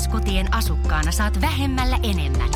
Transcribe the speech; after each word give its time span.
VTS-kotien 0.00 0.54
asukkaana 0.54 1.12
saat 1.12 1.40
vähemmällä 1.40 1.98
enemmän. 2.02 2.48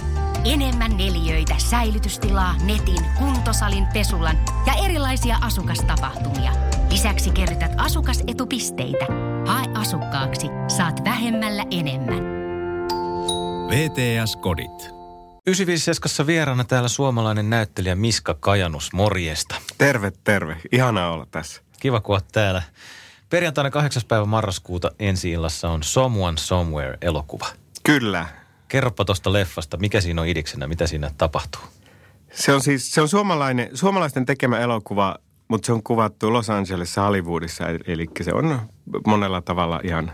Enemmän 0.44 0.96
neliöitä, 0.96 1.54
säilytystilaa, 1.58 2.54
netin, 2.64 3.04
kuntosalin, 3.18 3.86
pesulan 3.92 4.38
ja 4.66 4.84
erilaisia 4.84 5.36
asukastapahtumia. 5.40 6.52
Lisäksi 6.90 7.30
kerrytät 7.30 7.72
asukasetupisteitä. 7.76 9.06
Hae 9.46 9.66
asukkaaksi, 9.74 10.46
saat 10.68 11.04
vähemmällä 11.04 11.64
enemmän. 11.70 12.22
VTS-kodit. 13.68 14.94
957 15.46 16.26
vieraana 16.26 16.64
täällä 16.64 16.88
suomalainen 16.88 17.50
näyttelijä 17.50 17.96
Miska 17.96 18.34
Kajanus, 18.40 18.92
morjesta. 18.92 19.54
Terve, 19.78 20.12
terve. 20.24 20.56
Ihanaa 20.72 21.10
olla 21.10 21.26
tässä. 21.30 21.62
Kiva, 21.80 22.00
kun 22.00 22.14
oot 22.14 22.28
täällä. 22.32 22.62
Perjantaina 23.30 23.70
8. 23.70 24.02
päivä 24.08 24.24
marraskuuta 24.24 24.90
ensi 24.98 25.30
illassa 25.30 25.70
on 25.70 25.82
Someone 25.82 26.36
Somewhere-elokuva. 26.36 27.46
Kyllä. 27.82 28.26
Kerropa 28.68 29.04
tuosta 29.04 29.32
leffasta, 29.32 29.76
mikä 29.76 30.00
siinä 30.00 30.20
on 30.20 30.28
idiksenä, 30.28 30.66
mitä 30.66 30.86
siinä 30.86 31.10
tapahtuu? 31.18 31.62
Se 32.32 32.52
on 32.52 32.60
siis, 32.60 32.92
se 32.94 33.00
on 33.00 33.08
suomalainen, 33.08 33.70
suomalaisten 33.74 34.26
tekemä 34.26 34.58
elokuva, 34.58 35.16
mutta 35.48 35.66
se 35.66 35.72
on 35.72 35.82
kuvattu 35.82 36.32
Los 36.32 36.50
Angelesissa 36.50 37.02
Hollywoodissa. 37.02 37.64
Eli 37.86 38.06
se 38.22 38.32
on 38.32 38.60
monella 39.06 39.40
tavalla 39.40 39.80
ihan 39.84 40.12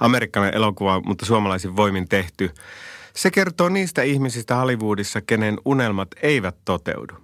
amerikkalainen 0.00 0.56
elokuva, 0.56 1.00
mutta 1.00 1.26
suomalaisin 1.26 1.76
voimin 1.76 2.08
tehty. 2.08 2.50
Se 3.14 3.30
kertoo 3.30 3.68
niistä 3.68 4.02
ihmisistä 4.02 4.56
Hollywoodissa, 4.56 5.20
kenen 5.20 5.58
unelmat 5.64 6.08
eivät 6.22 6.56
toteudu. 6.64 7.14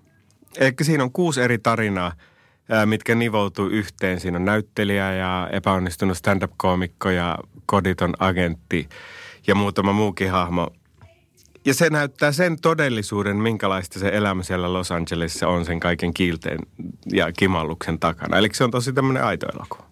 Eli 0.56 0.72
siinä 0.82 1.04
on 1.04 1.12
kuusi 1.12 1.40
eri 1.42 1.58
tarinaa, 1.58 2.12
mitkä 2.86 3.14
nivoutuu 3.14 3.66
yhteen. 3.66 4.20
Siinä 4.20 4.38
on 4.38 4.44
näyttelijä 4.44 5.12
ja 5.12 5.48
epäonnistunut 5.52 6.16
stand-up-koomikko 6.16 7.10
ja 7.10 7.38
koditon 7.66 8.14
agentti 8.18 8.88
ja 9.46 9.54
muutama 9.54 9.92
muukin 9.92 10.30
hahmo. 10.30 10.70
Ja 11.64 11.74
se 11.74 11.90
näyttää 11.90 12.32
sen 12.32 12.60
todellisuuden, 12.60 13.36
minkälaista 13.36 13.98
se 13.98 14.08
elämä 14.08 14.42
siellä 14.42 14.72
Los 14.72 14.92
Angelesissa 14.92 15.48
on 15.48 15.64
sen 15.64 15.80
kaiken 15.80 16.14
kiilteen 16.14 16.58
ja 17.12 17.32
kimalluksen 17.32 17.98
takana. 17.98 18.38
Eli 18.38 18.48
se 18.52 18.64
on 18.64 18.70
tosi 18.70 18.92
tämmöinen 18.92 19.24
aito 19.24 19.46
elokuva. 19.54 19.84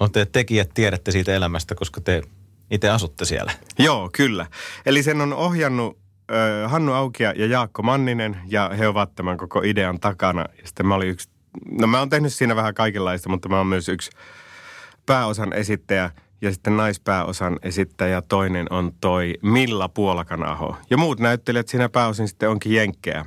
No 0.00 0.08
te 0.08 0.24
tekijät 0.24 0.70
tiedätte 0.74 1.10
siitä 1.10 1.34
elämästä, 1.34 1.74
koska 1.74 2.00
te 2.00 2.22
itse 2.70 2.90
asutte 2.90 3.24
siellä. 3.24 3.52
Joo, 3.78 4.10
kyllä. 4.12 4.46
Eli 4.86 5.02
sen 5.02 5.20
on 5.20 5.32
ohjannut 5.32 5.98
äh, 6.30 6.70
Hannu 6.70 6.92
Aukia 6.92 7.32
ja 7.36 7.46
Jaakko 7.46 7.82
Manninen 7.82 8.36
ja 8.46 8.70
he 8.78 8.88
ovat 8.88 9.14
tämän 9.14 9.36
koko 9.36 9.62
idean 9.64 10.00
takana. 10.00 10.44
Ja 10.60 10.66
sitten 10.66 10.86
mä 10.86 10.94
olin 10.94 11.08
yksi, 11.08 11.28
no 11.70 11.86
mä 11.86 11.98
oon 11.98 12.08
tehnyt 12.08 12.34
siinä 12.34 12.56
vähän 12.56 12.74
kaikenlaista, 12.74 13.28
mutta 13.28 13.48
mä 13.48 13.56
oon 13.58 13.66
myös 13.66 13.88
yksi 13.88 14.10
pääosan 15.06 15.52
esittäjä 15.52 16.10
ja 16.40 16.52
sitten 16.52 16.76
naispääosan 16.76 17.58
esittäjä 17.62 18.22
toinen 18.22 18.66
on 18.70 18.92
toi 19.00 19.34
Milla 19.42 19.88
Puolakanaho. 19.88 20.76
Ja 20.90 20.96
muut 20.96 21.20
näyttelijät 21.20 21.68
siinä 21.68 21.88
pääosin 21.88 22.28
sitten 22.28 22.50
onkin 22.50 22.72
jenkkejä. 22.72 23.26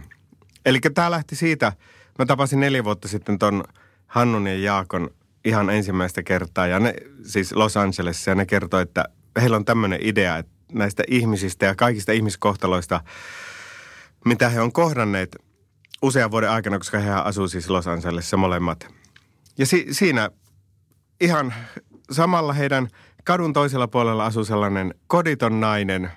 Eli 0.66 0.80
tämä 0.80 1.11
lähti 1.11 1.36
siitä, 1.36 1.73
mä 2.20 2.25
tapasin 2.25 2.59
neljä 2.59 2.83
vuotta 2.83 3.08
sitten 3.08 3.39
ton 3.39 3.64
Hannun 4.08 4.48
ja 4.48 4.55
Jaakon 4.55 5.09
ihan 5.45 5.70
ensimmäistä 5.70 6.23
kertaa 6.23 6.67
ja 6.67 6.80
ne 6.80 6.94
siis 7.23 7.53
Los 7.53 7.78
Angelesissa 7.78 8.31
ja 8.31 8.36
ne 8.36 8.45
kertoi, 8.45 8.81
että 8.81 9.05
heillä 9.42 9.58
on 9.58 9.66
tämmöinen 9.66 10.00
idea, 10.02 10.38
että 10.38 10.52
näistä 10.73 11.03
ihmisistä 11.08 11.66
ja 11.66 11.75
kaikista 11.75 12.11
ihmiskohtaloista, 12.11 13.02
mitä 14.25 14.50
he 14.50 14.61
on 14.61 14.72
kohdanneet 14.72 15.36
usean 16.01 16.31
vuoden 16.31 16.49
aikana, 16.49 16.77
koska 16.77 16.99
he 16.99 17.11
asuu 17.11 17.47
siis 17.47 17.69
Los 17.69 17.87
Angelesissa 17.87 18.37
molemmat. 18.37 18.87
Ja 19.57 19.65
si- 19.65 19.87
siinä 19.91 20.29
ihan 21.21 21.53
samalla 22.11 22.53
heidän 22.53 22.87
kadun 23.23 23.53
toisella 23.53 23.87
puolella 23.87 24.25
asuu 24.25 24.45
sellainen 24.45 24.93
koditon 25.07 25.59
nainen, 25.59 26.11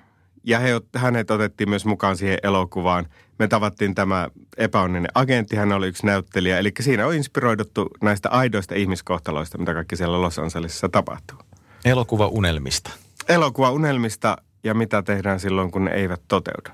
ja 0.44 0.58
he, 0.58 0.80
hänet 0.96 1.30
otettiin 1.30 1.68
myös 1.68 1.84
mukaan 1.84 2.16
siihen 2.16 2.38
elokuvaan. 2.42 3.06
Me 3.38 3.48
tavattiin 3.48 3.94
tämä 3.94 4.28
epäonninen 4.56 5.10
agentti, 5.14 5.56
hän 5.56 5.72
oli 5.72 5.88
yksi 5.88 6.06
näyttelijä. 6.06 6.58
Eli 6.58 6.72
siinä 6.80 7.06
on 7.06 7.14
inspiroiduttu 7.14 7.90
näistä 8.02 8.28
aidoista 8.28 8.74
ihmiskohtaloista, 8.74 9.58
mitä 9.58 9.74
kaikki 9.74 9.96
siellä 9.96 10.20
Los 10.20 10.38
Angelesissa 10.38 10.88
tapahtuu. 10.88 11.38
Elokuva 11.84 12.26
unelmista. 12.26 12.90
Elokuva 13.28 13.70
unelmista 13.70 14.36
ja 14.64 14.74
mitä 14.74 15.02
tehdään 15.02 15.40
silloin, 15.40 15.70
kun 15.70 15.84
ne 15.84 15.90
eivät 15.90 16.20
toteudu. 16.28 16.70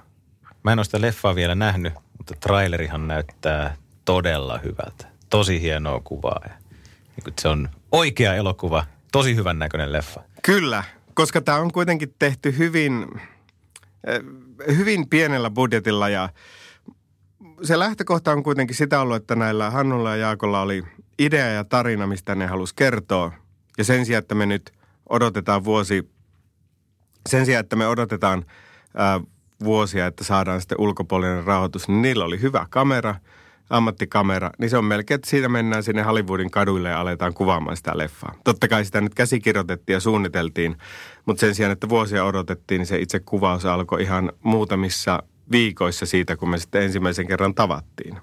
Mä 0.62 0.72
en 0.72 0.78
ole 0.78 0.84
sitä 0.84 1.00
leffaa 1.00 1.34
vielä 1.34 1.54
nähnyt, 1.54 1.92
mutta 2.28 2.48
trailerihan 2.48 3.08
näyttää 3.08 3.76
todella 4.04 4.58
hyvältä. 4.58 5.06
Tosi 5.30 5.60
hienoa 5.60 6.00
kuvaa. 6.04 6.40
Ja 6.44 6.52
se 7.40 7.48
on 7.48 7.68
oikea 7.92 8.34
elokuva, 8.34 8.86
tosi 9.12 9.36
hyvän 9.36 9.58
näköinen 9.58 9.92
leffa. 9.92 10.22
Kyllä, 10.42 10.84
koska 11.14 11.40
tämä 11.40 11.58
on 11.58 11.72
kuitenkin 11.72 12.14
tehty 12.18 12.58
hyvin, 12.58 13.06
hyvin 14.76 15.08
pienellä 15.08 15.50
budjetilla 15.50 16.08
ja 16.08 16.28
se 17.62 17.78
lähtökohta 17.78 18.32
on 18.32 18.42
kuitenkin 18.42 18.76
sitä 18.76 19.00
ollut, 19.00 19.16
että 19.16 19.34
näillä 19.36 19.70
Hannulla 19.70 20.10
ja 20.10 20.16
Jaakolla 20.16 20.60
oli 20.60 20.82
idea 21.18 21.46
ja 21.46 21.64
tarina, 21.64 22.06
mistä 22.06 22.34
ne 22.34 22.46
halusi 22.46 22.74
kertoa. 22.74 23.32
Ja 23.78 23.84
sen 23.84 24.06
sijaan, 24.06 24.22
että 24.22 24.34
me 24.34 24.46
nyt 24.46 24.72
odotetaan 25.08 25.64
vuosi, 25.64 26.10
sen 27.28 27.46
sijaan, 27.46 27.60
että 27.60 27.76
me 27.76 27.86
odotetaan 27.86 28.44
ää, 28.96 29.20
vuosia, 29.64 30.06
että 30.06 30.24
saadaan 30.24 30.60
sitten 30.60 30.80
ulkopuolinen 30.80 31.44
rahoitus, 31.44 31.88
niin 31.88 32.02
niillä 32.02 32.24
oli 32.24 32.40
hyvä 32.40 32.66
kamera, 32.70 33.14
ammattikamera, 33.70 34.50
niin 34.58 34.70
se 34.70 34.78
on 34.78 34.84
melkein, 34.84 35.16
että 35.16 35.30
siitä 35.30 35.48
mennään 35.48 35.82
sinne 35.82 36.02
Hollywoodin 36.02 36.50
kaduille 36.50 36.88
ja 36.88 37.00
aletaan 37.00 37.34
kuvaamaan 37.34 37.76
sitä 37.76 37.98
leffaa. 37.98 38.34
Totta 38.44 38.68
kai 38.68 38.84
sitä 38.84 39.00
nyt 39.00 39.14
käsikirjoitettiin 39.14 39.94
ja 39.94 40.00
suunniteltiin, 40.00 40.76
mutta 41.26 41.40
sen 41.40 41.54
sijaan, 41.54 41.72
että 41.72 41.88
vuosia 41.88 42.24
odotettiin, 42.24 42.78
niin 42.78 42.86
se 42.86 42.98
itse 42.98 43.20
kuvaus 43.20 43.64
alkoi 43.64 44.02
ihan 44.02 44.32
muutamissa 44.42 45.22
viikoissa 45.50 46.06
siitä, 46.06 46.36
kun 46.36 46.50
me 46.50 46.58
sitten 46.58 46.82
ensimmäisen 46.82 47.26
kerran 47.26 47.54
tavattiin. 47.54 48.18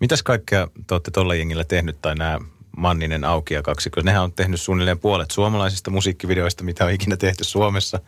Mitäs 0.00 0.22
kaikkea 0.22 0.68
te 0.86 0.94
olette 0.94 1.10
tuolla 1.10 1.34
jengillä 1.34 1.64
tehnyt 1.64 2.02
tai 2.02 2.14
nämä 2.14 2.38
Manninen 2.76 3.24
auki 3.24 3.54
ja 3.54 3.62
kaksikko? 3.62 4.00
Nehän 4.04 4.22
on 4.22 4.32
tehnyt 4.32 4.60
suunnilleen 4.60 4.98
puolet 4.98 5.30
suomalaisista 5.30 5.90
musiikkivideoista, 5.90 6.64
mitä 6.64 6.84
on 6.84 6.90
ikinä 6.90 7.16
tehty 7.16 7.44
Suomessa. 7.44 8.00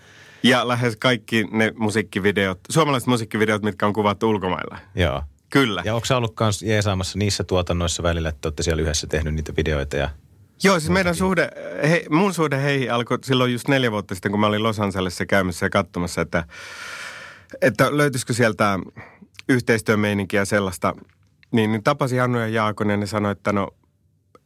Ja 0.43 0.69
lähes 0.69 0.97
kaikki 0.97 1.45
ne 1.51 1.73
musiikkivideot, 1.77 2.61
suomalaiset 2.71 3.07
musiikkivideot, 3.07 3.63
mitkä 3.63 3.87
on 3.87 3.93
kuvattu 3.93 4.31
ulkomailla. 4.31 4.79
Joo. 4.95 5.23
Kyllä. 5.51 5.83
Ja 5.85 5.95
onko 5.95 6.05
sä 6.05 6.17
ollut 6.17 6.35
myös 6.41 6.63
jeesaamassa 6.63 7.19
niissä 7.19 7.45
tuotannoissa 7.45 8.03
välillä, 8.03 8.29
että 8.29 8.49
olette 8.49 8.63
siellä 8.63 8.83
yhdessä 8.83 9.07
tehnyt 9.07 9.35
niitä 9.35 9.53
videoita 9.57 9.97
ja 9.97 10.11
Joo, 10.65 10.81
siis 10.81 10.91
meidän 10.91 11.15
suhde, 11.15 11.51
he, 11.89 12.05
mun 12.11 12.35
suhde 12.35 12.63
heihin 12.63 12.93
alkoi 12.93 13.19
silloin 13.25 13.53
just 13.53 13.69
neljä 13.69 13.93
vuotta 13.93 14.15
sitten, 14.15 14.31
kun 14.31 14.41
mä 14.41 14.47
olin 14.47 14.63
Los 14.63 14.81
Angelesissa 14.81 15.27
käymässä 15.27 15.67
ja 15.67 15.71
katsomassa, 15.71 16.21
että, 16.21 16.45
että 17.63 17.97
löytyisikö 17.97 18.33
sieltä 18.33 18.79
yhteistyömeininkiä 19.49 20.45
sellaista. 20.45 20.95
Niin, 21.53 21.73
niin 21.73 21.83
tapasin 21.83 22.21
Hannu 22.21 22.39
ja 22.39 22.49
Jaakonen 22.49 22.93
ja 22.93 22.97
ne 22.97 23.07
sanoi, 23.07 23.33
että 23.33 23.53
no 23.53 23.69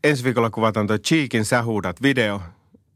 ensi 0.05 0.25
viikolla 0.25 0.51
kuvataan 0.51 0.87
toi 0.87 0.99
Cheekin 0.99 1.45
sähuudat 1.45 2.03
video, 2.03 2.43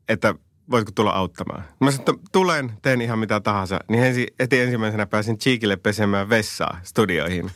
että 0.09 0.35
voitko 0.71 0.93
tulla 0.95 1.11
auttamaan. 1.11 1.65
Mä 1.81 1.91
sanoin, 1.91 2.01
että 2.01 2.29
tulen, 2.33 2.73
teen 2.83 3.01
ihan 3.01 3.19
mitä 3.19 3.41
tahansa. 3.41 3.81
Niin 3.89 4.05
ensi, 4.05 4.27
heti 4.41 4.61
ensimmäisenä 4.61 5.07
pääsin 5.07 5.39
Cheekille 5.39 5.77
pesemään 5.77 6.29
vessaa 6.29 6.81
studioihin. 6.83 7.51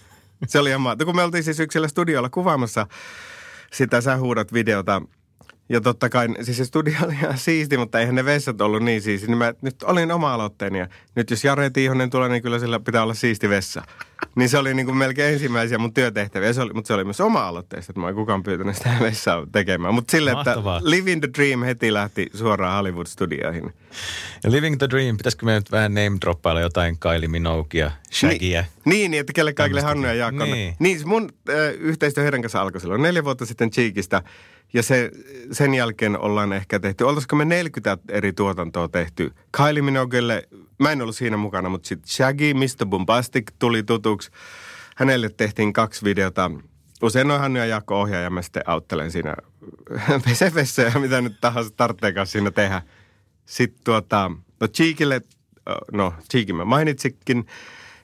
Se 0.49 0.59
oli 0.59 0.69
ihan 0.69 0.81
maata. 0.81 1.05
Kun 1.05 1.17
me 1.17 1.23
oltiin 1.23 1.45
siis 1.45 1.61
yksillä 1.61 1.89
studiolla 1.89 2.29
kuvaamassa 2.29 2.87
sitä 3.73 4.01
sähuudat 4.01 4.53
videota– 4.53 5.03
ja 5.69 5.81
totta 5.81 6.09
kai, 6.09 6.29
siis 6.43 6.57
se 6.57 6.65
studio 6.65 6.95
oli 7.05 7.13
ihan 7.13 7.39
siisti, 7.39 7.77
mutta 7.77 8.01
eihän 8.01 8.15
ne 8.15 8.25
vessat 8.25 8.61
ollut 8.61 8.83
niin 8.83 9.03
siisti. 9.03 9.27
Niin 9.27 9.39
mä 9.39 9.55
nyt 9.63 9.83
olin 9.83 10.13
oma 10.13 10.35
aloitteeni 10.35 10.79
ja 10.79 10.89
nyt 11.15 11.31
jos 11.31 11.45
Jare 11.45 11.71
Tiihonen 11.71 12.11
tulee, 12.11 12.29
niin 12.29 12.43
kyllä 12.43 12.59
sillä 12.59 12.81
pitää 12.81 13.03
olla 13.03 13.15
siisti 13.15 13.49
vessa. 13.49 13.83
Niin 14.37 14.49
se 14.49 14.59
oli 14.59 14.75
niin 14.75 14.87
kuin 14.87 14.97
melkein 14.97 15.33
ensimmäisiä 15.33 15.79
mun 15.79 15.95
työtehtäviä, 15.95 16.53
se 16.53 16.63
oli, 16.63 16.73
mutta 16.73 16.89
se 16.89 16.95
oli 16.95 17.05
myös 17.05 17.21
oma 17.21 17.49
aloitteesta, 17.49 17.91
että 17.91 18.01
mä 18.01 18.09
en 18.09 18.15
kukaan 18.15 18.43
pyytänyt 18.43 18.77
sitä 18.77 18.91
vessaa 19.01 19.47
tekemään. 19.53 19.95
Mutta 19.95 20.11
sille, 20.11 20.31
että 20.31 20.57
Living 20.83 21.21
the 21.21 21.29
Dream 21.39 21.63
heti 21.63 21.93
lähti 21.93 22.27
suoraan 22.35 22.77
Hollywood-studioihin. 22.77 23.73
Ja 24.45 24.53
Living 24.53 24.79
the 24.79 24.89
Dream, 24.91 25.17
pitäisikö 25.17 25.47
me 25.47 25.55
nyt 25.55 25.73
vähän 25.73 25.95
name 25.95 26.19
droppailla 26.21 26.61
jotain 26.61 26.99
Kylie 26.99 27.29
Minoguea, 27.29 27.91
Shagyä? 28.13 28.65
Niin, 28.85 29.11
niin, 29.11 29.21
että 29.21 29.33
kelle 29.33 29.53
kaikille 29.53 29.83
Hannu 29.83 30.07
ja 30.07 30.15
Jaakko. 30.15 30.45
Niin. 30.45 30.77
niin, 30.79 31.09
mun 31.09 31.33
äh, 31.49 31.55
yhteistyö 31.79 32.23
heidän 32.23 32.43
kanssa 32.43 32.61
alkoi 32.61 32.81
silloin 32.81 33.03
neljä 33.03 33.25
vuotta 33.25 33.47
sitten 33.47 33.71
Cheekistä. 33.71 34.23
Ja 34.73 34.83
se, 34.83 35.11
sen 35.53 35.75
jälkeen 35.75 36.19
ollaan 36.19 36.53
ehkä 36.53 36.81
tehty, 36.81 37.05
oltaisiko 37.05 37.37
me 37.37 37.45
40 37.45 37.99
eri 38.09 38.33
tuotantoa 38.33 38.89
tehty. 38.89 39.33
Kylie 39.57 39.83
Minoguelle, 39.83 40.49
mä 40.79 40.93
en 40.93 41.03
ollut 41.03 41.17
siinä 41.17 41.37
mukana, 41.37 41.69
mutta 41.69 41.89
sitten 41.89 42.09
Shaggy, 42.09 42.55
Mr. 42.55 42.87
Bombastic 42.87 43.53
tuli 43.59 43.83
tutuksi. 43.83 44.31
Hänelle 44.97 45.29
tehtiin 45.29 45.73
kaksi 45.73 46.05
videota. 46.05 46.51
Usein 47.03 47.31
on 47.31 47.41
Hannu 47.41 47.59
ja 47.59 47.67
Jaakko 47.67 48.01
ohjaaja, 48.01 48.31
mä 48.31 48.43
sitten 48.43 48.63
auttelen 48.67 49.11
siinä 49.11 49.37
pesevessä 50.29 50.83
ja 50.83 51.01
mitä 51.01 51.21
nyt 51.21 51.41
tahansa 51.41 51.71
tarvitseekaan 51.77 52.27
siinä 52.27 52.51
tehdä. 52.51 52.83
Sitten 53.47 53.85
tuota, 53.85 54.31
no 54.61 54.69
Cheekille, 54.69 55.21
no 55.93 56.15
Cheekin 56.31 56.57
mä 56.57 56.65
mainitsikin. 56.65 57.47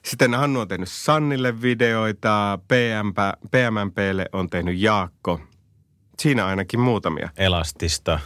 Sitten 0.05 0.33
Hannu 0.33 0.59
on 0.59 0.67
tehnyt 0.67 0.89
Sannille 0.89 1.61
videoita, 1.61 2.59
PMP, 2.67 3.17
PMMPlle 3.51 4.25
on 4.33 4.49
tehnyt 4.49 4.79
Jaakko– 4.79 5.39
Siinä 6.21 6.45
ainakin 6.45 6.79
muutamia. 6.79 7.29
Elastista. 7.37 8.19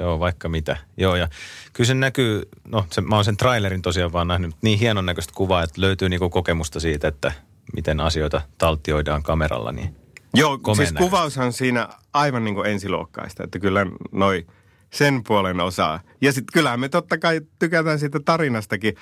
Joo, 0.00 0.20
vaikka 0.20 0.48
mitä. 0.48 0.76
Joo, 0.96 1.16
ja 1.16 1.28
kyllä 1.72 1.86
se 1.86 1.94
näkyy, 1.94 2.48
no 2.68 2.86
se, 2.90 3.00
mä 3.00 3.14
oon 3.14 3.24
sen 3.24 3.36
trailerin 3.36 3.82
tosiaan 3.82 4.12
vaan 4.12 4.28
nähnyt, 4.28 4.54
niin 4.62 4.78
hienon 4.78 5.06
näköistä 5.06 5.32
kuvaa, 5.36 5.62
että 5.62 5.80
löytyy 5.80 6.08
niinku 6.08 6.30
kokemusta 6.30 6.80
siitä, 6.80 7.08
että 7.08 7.32
miten 7.76 8.00
asioita 8.00 8.40
taltioidaan 8.58 9.22
kameralla. 9.22 9.72
Niin 9.72 9.96
Joo, 10.34 10.60
siis 10.76 10.92
kuvaushan 10.92 11.52
siinä 11.52 11.88
aivan 12.12 12.44
niin 12.44 12.54
kuin 12.54 12.70
ensiluokkaista, 12.70 13.44
että 13.44 13.58
kyllä 13.58 13.86
noi 14.12 14.46
sen 14.90 15.22
puolen 15.26 15.60
osaa. 15.60 16.00
Ja 16.20 16.32
sitten 16.32 16.52
kyllähän 16.52 16.80
me 16.80 16.88
totta 16.88 17.18
kai 17.18 17.40
tykätään 17.58 17.98
siitä 17.98 18.20
tarinastakin, 18.24 18.94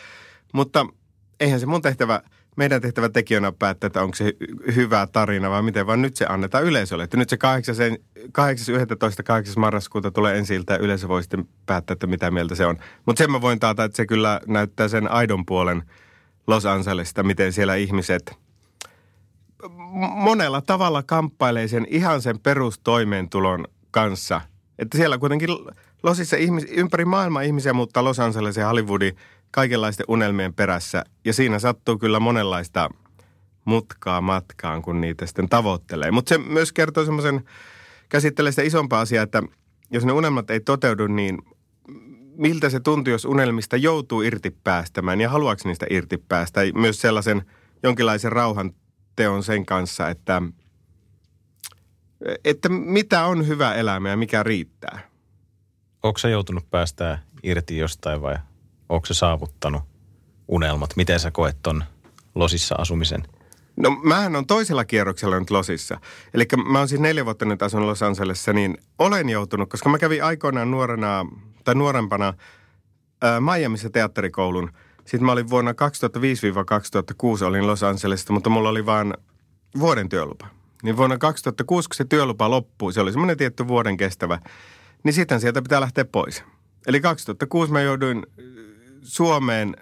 mutta 0.52 0.86
eihän 1.40 1.60
se 1.60 1.66
mun 1.66 1.82
tehtävä– 1.82 2.22
meidän 2.56 2.80
tehtävä 2.80 3.08
tekijänä 3.08 3.52
päättää, 3.52 3.86
että 3.86 4.02
onko 4.02 4.14
se 4.14 4.32
hyvä 4.74 5.06
tarina 5.12 5.50
vai 5.50 5.62
miten, 5.62 5.86
vaan 5.86 6.02
nyt 6.02 6.16
se 6.16 6.26
annetaan 6.28 6.64
yleisölle. 6.64 7.04
Että 7.04 7.16
nyt 7.16 7.28
se 7.28 7.36
8.11. 7.36 9.22
8. 9.24 9.54
marraskuuta 9.56 10.10
tulee 10.10 10.38
ensi 10.38 10.54
ja 10.54 10.78
yleisö 10.78 11.08
voi 11.08 11.22
sitten 11.22 11.48
päättää, 11.66 11.92
että 11.92 12.06
mitä 12.06 12.30
mieltä 12.30 12.54
se 12.54 12.66
on. 12.66 12.76
Mutta 13.06 13.18
sen 13.18 13.30
mä 13.30 13.40
voin 13.40 13.60
taata, 13.60 13.84
että 13.84 13.96
se 13.96 14.06
kyllä 14.06 14.40
näyttää 14.46 14.88
sen 14.88 15.10
aidon 15.10 15.46
puolen 15.46 15.82
Los 16.46 16.66
Angelesista, 16.66 17.22
miten 17.22 17.52
siellä 17.52 17.74
ihmiset 17.74 18.38
monella 19.98 20.60
tavalla 20.60 21.02
kamppailee 21.02 21.68
sen 21.68 21.86
ihan 21.90 22.22
sen 22.22 22.40
perustoimeentulon 22.40 23.64
kanssa. 23.90 24.40
Että 24.78 24.98
siellä 24.98 25.18
kuitenkin 25.18 25.48
Losissa 26.02 26.36
ihmis, 26.36 26.66
ympäri 26.70 27.04
maailmaa 27.04 27.42
ihmisiä 27.42 27.72
muuttaa 27.72 28.04
Los 28.04 28.20
Angeles 28.20 28.56
ja 28.56 28.66
Hollywoodin 28.66 29.16
kaikenlaisten 29.56 30.06
unelmien 30.08 30.54
perässä. 30.54 31.04
Ja 31.24 31.32
siinä 31.32 31.58
sattuu 31.58 31.98
kyllä 31.98 32.20
monenlaista 32.20 32.90
mutkaa 33.64 34.20
matkaan, 34.20 34.82
kun 34.82 35.00
niitä 35.00 35.26
sitten 35.26 35.48
tavoittelee. 35.48 36.10
Mutta 36.10 36.28
se 36.28 36.38
myös 36.38 36.72
kertoo 36.72 37.04
semmoisen, 37.04 37.44
käsittelee 38.08 38.52
sitä 38.52 38.62
isompaa 38.62 39.00
asiaa, 39.00 39.22
että 39.22 39.42
jos 39.90 40.04
ne 40.04 40.12
unelmat 40.12 40.50
ei 40.50 40.60
toteudu, 40.60 41.06
niin 41.06 41.38
miltä 42.36 42.70
se 42.70 42.80
tuntuu, 42.80 43.10
jos 43.10 43.24
unelmista 43.24 43.76
joutuu 43.76 44.22
irti 44.22 44.50
päästämään 44.64 45.20
ja 45.20 45.30
haluaako 45.30 45.62
niistä 45.64 45.86
irti 45.90 46.16
päästä. 46.16 46.60
Myös 46.74 47.00
sellaisen 47.00 47.42
jonkinlaisen 47.82 48.32
rauhan 48.32 48.72
teon 49.16 49.42
sen 49.42 49.66
kanssa, 49.66 50.08
että, 50.08 50.42
että 52.44 52.68
mitä 52.68 53.26
on 53.26 53.46
hyvä 53.46 53.74
elämä 53.74 54.08
ja 54.08 54.16
mikä 54.16 54.42
riittää. 54.42 55.00
Onko 56.02 56.18
se 56.18 56.30
joutunut 56.30 56.70
päästää 56.70 57.22
irti 57.42 57.78
jostain 57.78 58.22
vai 58.22 58.36
onko 58.88 59.06
se 59.06 59.14
saavuttanut 59.14 59.82
unelmat? 60.48 60.96
Miten 60.96 61.20
sä 61.20 61.30
koet 61.30 61.56
ton 61.62 61.84
Losissa 62.34 62.74
asumisen? 62.74 63.22
No 63.76 63.90
mähän 63.90 64.36
on 64.36 64.46
toisella 64.46 64.84
kierroksella 64.84 65.40
nyt 65.40 65.50
Losissa. 65.50 66.00
Eli 66.34 66.46
mä 66.70 66.78
oon 66.78 66.88
siis 66.88 67.00
neljä 67.00 67.24
vuotta 67.24 67.44
nyt 67.44 67.62
asunut 67.62 67.86
Los 67.86 68.02
Angelesissa, 68.02 68.52
niin 68.52 68.78
olen 68.98 69.28
joutunut, 69.28 69.70
koska 69.70 69.88
mä 69.88 69.98
kävin 69.98 70.24
aikoinaan 70.24 70.70
nuorena 70.70 71.26
tai 71.64 71.74
nuorempana 71.74 72.34
ää, 73.22 73.40
Miamiissa 73.40 73.90
teatterikoulun. 73.90 74.70
Sitten 74.98 75.24
mä 75.24 75.32
olin 75.32 75.50
vuonna 75.50 75.72
2005-2006 75.72 77.44
olin 77.44 77.66
Los 77.66 77.82
Angelesissa, 77.82 78.32
mutta 78.32 78.50
mulla 78.50 78.68
oli 78.68 78.86
vain 78.86 79.14
vuoden 79.78 80.08
työlupa. 80.08 80.46
Niin 80.82 80.96
vuonna 80.96 81.18
2006, 81.18 81.88
kun 81.88 81.96
se 81.96 82.04
työlupa 82.04 82.50
loppui, 82.50 82.92
se 82.92 83.00
oli 83.00 83.12
semmoinen 83.12 83.36
tietty 83.36 83.68
vuoden 83.68 83.96
kestävä, 83.96 84.38
niin 85.02 85.12
sitten 85.12 85.40
sieltä 85.40 85.62
pitää 85.62 85.80
lähteä 85.80 86.04
pois. 86.04 86.44
Eli 86.86 87.00
2006 87.00 87.72
mä 87.72 87.80
jouduin 87.80 88.26
Suomeen 89.06 89.76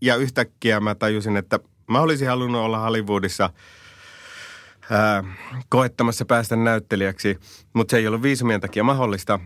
ja 0.00 0.16
yhtäkkiä 0.16 0.80
mä 0.80 0.94
tajusin, 0.94 1.36
että 1.36 1.58
mä 1.90 2.00
olisin 2.00 2.28
halunnut 2.28 2.62
olla 2.62 2.78
Hollywoodissa 2.78 3.50
ää, 4.90 5.24
koettamassa 5.68 6.24
päästä 6.24 6.56
näyttelijäksi, 6.56 7.38
mutta 7.72 7.90
se 7.90 7.96
ei 7.96 8.06
ollut 8.06 8.22
viisumien 8.22 8.60
takia 8.60 8.84
mahdollista. 8.84 9.40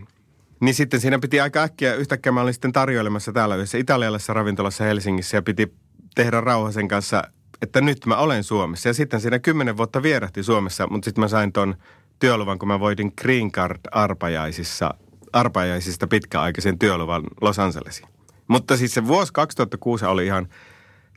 Niin 0.59 0.75
sitten 0.75 0.99
siinä 0.99 1.19
piti 1.19 1.39
aika 1.39 1.61
äkkiä, 1.61 1.93
yhtäkkiä 1.93 2.31
mä 2.31 2.41
olin 2.41 2.53
sitten 2.53 2.73
tarjoilemassa 2.73 3.31
täällä 3.31 3.55
yhdessä 3.55 3.77
italialaisessa 3.77 4.33
ravintolassa 4.33 4.83
Helsingissä 4.83 5.37
ja 5.37 5.41
piti 5.41 5.73
tehdä 6.15 6.41
rauhasen 6.41 6.87
kanssa, 6.87 7.23
että 7.61 7.81
nyt 7.81 8.05
mä 8.05 8.17
olen 8.17 8.43
Suomessa. 8.43 8.89
Ja 8.89 8.93
sitten 8.93 9.21
siinä 9.21 9.39
kymmenen 9.39 9.77
vuotta 9.77 10.03
vierähti 10.03 10.43
Suomessa, 10.43 10.87
mutta 10.87 11.05
sitten 11.05 11.21
mä 11.21 11.27
sain 11.27 11.53
ton 11.53 11.75
työluvan, 12.19 12.59
kun 12.59 12.67
mä 12.67 12.79
voitin 12.79 13.13
Green 13.21 13.51
Card-arpajaisissa, 13.51 14.93
arpajaisista 15.33 16.07
pitkäaikaisen 16.07 16.79
työluvan 16.79 17.23
Los 17.41 17.59
Angelesiin. 17.59 18.16
Mutta 18.47 18.77
siis 18.77 18.93
se 18.93 19.07
vuosi 19.07 19.33
2006 19.33 20.05
oli 20.05 20.25
ihan 20.25 20.47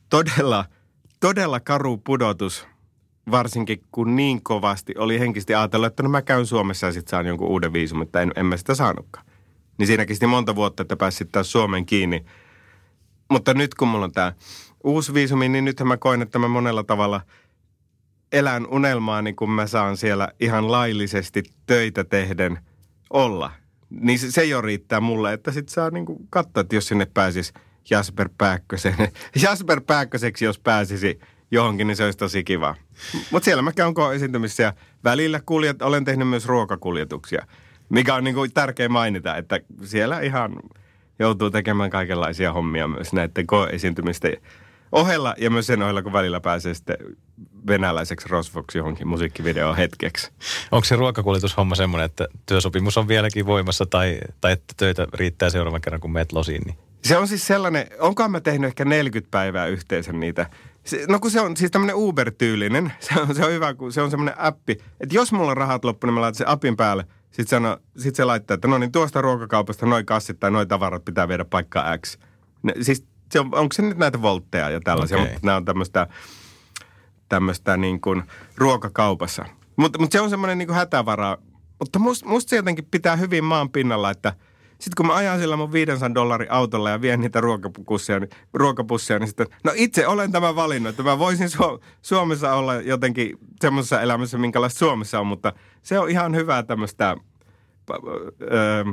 todella, 0.08 0.64
todella 1.20 1.60
karu 1.60 1.98
pudotus, 1.98 2.66
varsinkin 3.30 3.82
kun 3.92 4.16
niin 4.16 4.42
kovasti 4.42 4.94
oli 4.98 5.18
henkisesti 5.18 5.54
ajatellut, 5.54 5.86
että 5.86 6.02
no 6.02 6.08
mä 6.08 6.22
käyn 6.22 6.46
Suomessa 6.46 6.86
ja 6.86 6.92
sitten 6.92 7.10
saan 7.10 7.26
jonkun 7.26 7.48
uuden 7.48 7.72
viisumin, 7.72 8.00
mutta 8.00 8.22
en, 8.22 8.32
en 8.36 8.46
mä 8.46 8.56
sitä 8.56 8.74
saanutkaan. 8.74 9.26
Niin 9.78 9.86
siinä 9.86 10.06
kesti 10.06 10.26
monta 10.26 10.54
vuotta, 10.54 10.82
että 10.82 10.96
pääsit 10.96 11.32
taas 11.32 11.52
Suomen 11.52 11.86
kiinni. 11.86 12.24
Mutta 13.30 13.54
nyt 13.54 13.74
kun 13.74 13.88
mulla 13.88 14.04
on 14.04 14.12
tämä 14.12 14.32
uusi 14.84 15.14
viisumi, 15.14 15.48
niin 15.48 15.64
nythän 15.64 15.88
mä 15.88 15.96
koen, 15.96 16.22
että 16.22 16.38
mä 16.38 16.48
monella 16.48 16.84
tavalla 16.84 17.20
elän 18.32 18.66
unelmaani, 18.66 19.32
kun 19.32 19.50
mä 19.50 19.66
saan 19.66 19.96
siellä 19.96 20.28
ihan 20.40 20.72
laillisesti 20.72 21.42
töitä 21.66 22.04
tehden 22.04 22.58
olla. 23.10 23.52
Niin 23.90 24.18
se, 24.18 24.30
se 24.30 24.44
jo 24.44 24.60
riittää 24.60 25.00
mulle, 25.00 25.32
että 25.32 25.52
sit 25.52 25.68
saa 25.68 25.90
niinku 25.90 26.26
katsoa, 26.30 26.60
että 26.60 26.74
jos 26.74 26.88
sinne 26.88 27.06
pääsis 27.14 27.52
Jasper 27.90 28.28
Pääkkösen. 28.38 28.94
Jasper 29.42 29.80
Pääkköseksi, 29.80 30.44
jos 30.44 30.58
pääsisi 30.58 31.20
johonkin, 31.50 31.86
niin 31.86 31.96
se 31.96 32.04
olisi 32.04 32.18
tosi 32.18 32.44
kiva. 32.44 32.74
Mutta 33.30 33.44
siellä 33.44 33.62
mä 33.62 33.72
käyn 33.72 33.94
esiintymissä 34.14 34.62
ja 34.62 34.72
välillä 35.04 35.40
kuljet, 35.46 35.82
olen 35.82 36.04
tehnyt 36.04 36.28
myös 36.28 36.46
ruokakuljetuksia, 36.46 37.46
mikä 37.88 38.14
on 38.14 38.24
niinku 38.24 38.48
tärkeä 38.54 38.88
mainita, 38.88 39.36
että 39.36 39.60
siellä 39.84 40.20
ihan 40.20 40.56
joutuu 41.18 41.50
tekemään 41.50 41.90
kaikenlaisia 41.90 42.52
hommia 42.52 42.88
myös 42.88 43.12
näiden 43.12 43.46
koe-esiintymisten 43.46 44.36
ohella 44.92 45.34
ja 45.38 45.50
myös 45.50 45.66
sen 45.66 45.82
ohella, 45.82 46.02
kun 46.02 46.12
välillä 46.12 46.40
pääsee 46.40 46.74
sitten 46.74 46.96
venäläiseksi 47.66 48.28
rosvoksi 48.28 48.78
johonkin 48.78 49.08
musiikkivideoon 49.08 49.76
hetkeksi. 49.76 50.30
Onko 50.72 50.84
se 50.84 50.96
ruokakuljetushomma 50.96 51.74
semmoinen, 51.74 52.06
että 52.06 52.28
työsopimus 52.46 52.98
on 52.98 53.08
vieläkin 53.08 53.46
voimassa 53.46 53.86
tai, 53.86 54.18
tai 54.40 54.52
että 54.52 54.74
töitä 54.76 55.06
riittää 55.14 55.50
seuraavan 55.50 55.80
kerran, 55.80 56.00
kun 56.00 56.12
meet 56.12 56.32
losiin? 56.32 56.62
Niin? 56.66 56.78
Se 57.04 57.16
on 57.16 57.28
siis 57.28 57.46
sellainen, 57.46 57.86
onkohan 57.98 58.30
mä 58.30 58.40
tehnyt 58.40 58.68
ehkä 58.68 58.84
40 58.84 59.30
päivää 59.30 59.66
yhteensä 59.66 60.12
niitä. 60.12 60.46
Se, 60.84 61.04
no 61.08 61.20
kun 61.20 61.30
se 61.30 61.40
on 61.40 61.56
siis 61.56 61.70
tämmöinen 61.70 61.96
Uber-tyylinen, 61.96 62.92
se 63.00 63.20
on, 63.20 63.34
se 63.34 63.44
on 63.44 63.52
hyvä, 63.52 63.74
kun 63.74 63.92
se 63.92 64.02
on 64.02 64.10
semmoinen 64.10 64.40
appi, 64.40 64.72
että 65.00 65.14
jos 65.14 65.32
mulla 65.32 65.50
on 65.50 65.56
rahat 65.56 65.84
loppu, 65.84 66.06
niin 66.06 66.14
mä 66.14 66.20
laitan 66.20 66.34
sen 66.34 66.48
appin 66.48 66.76
päälle. 66.76 67.04
Sitten 67.30 67.62
se, 67.62 68.02
sit 68.02 68.14
se 68.14 68.24
laittaa, 68.24 68.54
että 68.54 68.68
no 68.68 68.78
niin 68.78 68.92
tuosta 68.92 69.20
ruokakaupasta 69.20 69.86
noin 69.86 70.06
kassit 70.06 70.40
tai 70.40 70.50
noin 70.50 70.68
tavarat 70.68 71.04
pitää 71.04 71.28
viedä 71.28 71.44
paikkaa 71.44 71.98
X. 71.98 72.18
Ne, 72.62 72.74
siis 72.80 73.06
se 73.32 73.40
on, 73.40 73.46
onko 73.52 73.72
se 73.72 73.82
nyt 73.82 73.98
näitä 73.98 74.22
voltteja 74.22 74.70
ja 74.70 74.80
tällaisia, 74.80 75.18
okay. 75.18 75.30
mutta 75.30 75.46
nämä 75.46 75.56
on 75.56 75.64
tämmöistä, 75.64 76.06
tämmöistä 77.28 77.76
niin 77.76 78.00
kuin 78.00 78.22
ruokakaupassa. 78.56 79.44
Mutta 79.76 79.98
mut 79.98 80.12
se 80.12 80.20
on 80.20 80.30
semmoinen 80.30 80.58
niin 80.58 80.68
kuin 80.68 80.76
hätävara. 80.76 81.38
Mutta 81.78 81.98
musta 81.98 82.28
must 82.28 82.48
se 82.48 82.56
jotenkin 82.56 82.88
pitää 82.90 83.16
hyvin 83.16 83.44
maan 83.44 83.70
pinnalla, 83.70 84.10
että 84.10 84.32
sitten 84.80 84.92
kun 84.96 85.06
mä 85.06 85.14
ajan 85.14 85.38
sillä 85.38 85.56
mun 85.56 85.72
500 85.72 86.14
dollarin 86.14 86.52
autolla 86.52 86.90
ja 86.90 87.00
vien 87.00 87.20
niitä 87.20 87.40
ruokapusseja, 87.40 88.20
niin, 88.20 88.30
ruokapusseja, 88.52 89.18
niin 89.18 89.28
sitten, 89.28 89.46
no 89.64 89.72
itse 89.74 90.06
olen 90.06 90.32
tämän 90.32 90.56
valinnut, 90.56 90.90
että 90.90 91.02
mä 91.02 91.18
voisin 91.18 91.48
Su- 91.48 91.80
Suomessa 92.02 92.54
olla 92.54 92.74
jotenkin 92.74 93.38
semmoisessa 93.60 94.00
elämässä, 94.00 94.38
minkälaista 94.38 94.78
Suomessa 94.78 95.20
on, 95.20 95.26
mutta 95.26 95.52
se 95.82 95.98
on 95.98 96.10
ihan 96.10 96.34
hyvää 96.34 96.62
tämmöistä, 96.62 97.16
öö, 98.52 98.84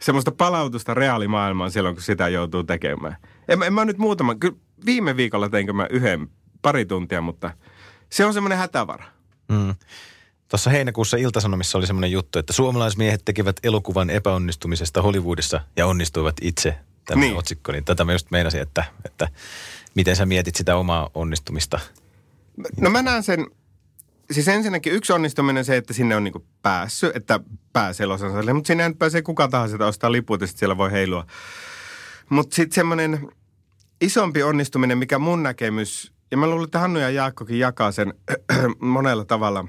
semmoista 0.00 0.32
palautusta 0.32 0.94
reaalimaailmaan 0.94 1.70
silloin, 1.70 1.94
kun 1.94 2.02
sitä 2.02 2.28
joutuu 2.28 2.64
tekemään. 2.64 3.16
En, 3.48 3.62
en 3.62 3.72
mä 3.72 3.84
nyt 3.84 3.98
muutama, 3.98 4.34
kyllä 4.34 4.56
viime 4.86 5.16
viikolla 5.16 5.48
teinkö 5.48 5.72
mä 5.72 5.86
yhden, 5.90 6.28
pari 6.62 6.86
tuntia, 6.86 7.20
mutta 7.20 7.50
se 8.10 8.24
on 8.24 8.34
semmoinen 8.34 8.58
hätävara. 8.58 9.04
Mm. 9.48 9.74
Tuossa 10.48 10.70
heinäkuussa 10.70 11.16
Iltasanomissa 11.16 11.78
oli 11.78 11.86
semmoinen 11.86 12.12
juttu, 12.12 12.38
että 12.38 12.52
suomalaismiehet 12.52 13.24
tekivät 13.24 13.56
elokuvan 13.62 14.10
epäonnistumisesta 14.10 15.02
Hollywoodissa 15.02 15.60
ja 15.76 15.86
onnistuivat 15.86 16.36
itse. 16.42 16.78
Tämä 17.06 17.20
niin. 17.20 17.36
otsikko, 17.36 17.72
niin 17.72 17.84
tätä 17.84 18.04
mä 18.04 18.12
just 18.12 18.30
meinasin, 18.30 18.62
että, 18.62 18.84
että 19.04 19.28
miten 19.94 20.16
sä 20.16 20.26
mietit 20.26 20.56
sitä 20.56 20.76
omaa 20.76 21.10
onnistumista? 21.14 21.80
No 22.80 22.90
mä 22.90 23.02
näen 23.02 23.22
sen, 23.22 23.46
siis 24.30 24.48
ensinnäkin 24.48 24.92
yksi 24.92 25.12
onnistuminen 25.12 25.64
se, 25.64 25.76
että 25.76 25.92
sinne 25.92 26.16
on 26.16 26.24
niinku 26.24 26.46
päässyt, 26.62 27.16
että 27.16 27.40
pääsee 27.72 28.06
Los 28.06 28.20
mutta 28.54 28.66
sinne 28.66 28.86
ei 28.86 28.94
pääsee 28.94 29.22
kuka 29.22 29.48
tahansa, 29.48 29.76
että 29.76 29.86
ostaa 29.86 30.12
liput 30.12 30.40
ja 30.40 30.46
siellä 30.46 30.76
voi 30.76 30.92
heilua. 30.92 31.26
Mutta 32.30 32.56
sitten 32.56 32.74
semmoinen 32.74 33.28
isompi 34.00 34.42
onnistuminen, 34.42 34.98
mikä 34.98 35.18
mun 35.18 35.42
näkemys, 35.42 36.12
ja 36.30 36.36
mä 36.36 36.46
luulen, 36.46 36.64
että 36.64 36.78
Hannu 36.78 36.98
ja 37.00 37.10
Jaakkokin 37.10 37.58
jakaa 37.58 37.92
sen 37.92 38.14
monella 38.80 39.24
tavalla, 39.24 39.64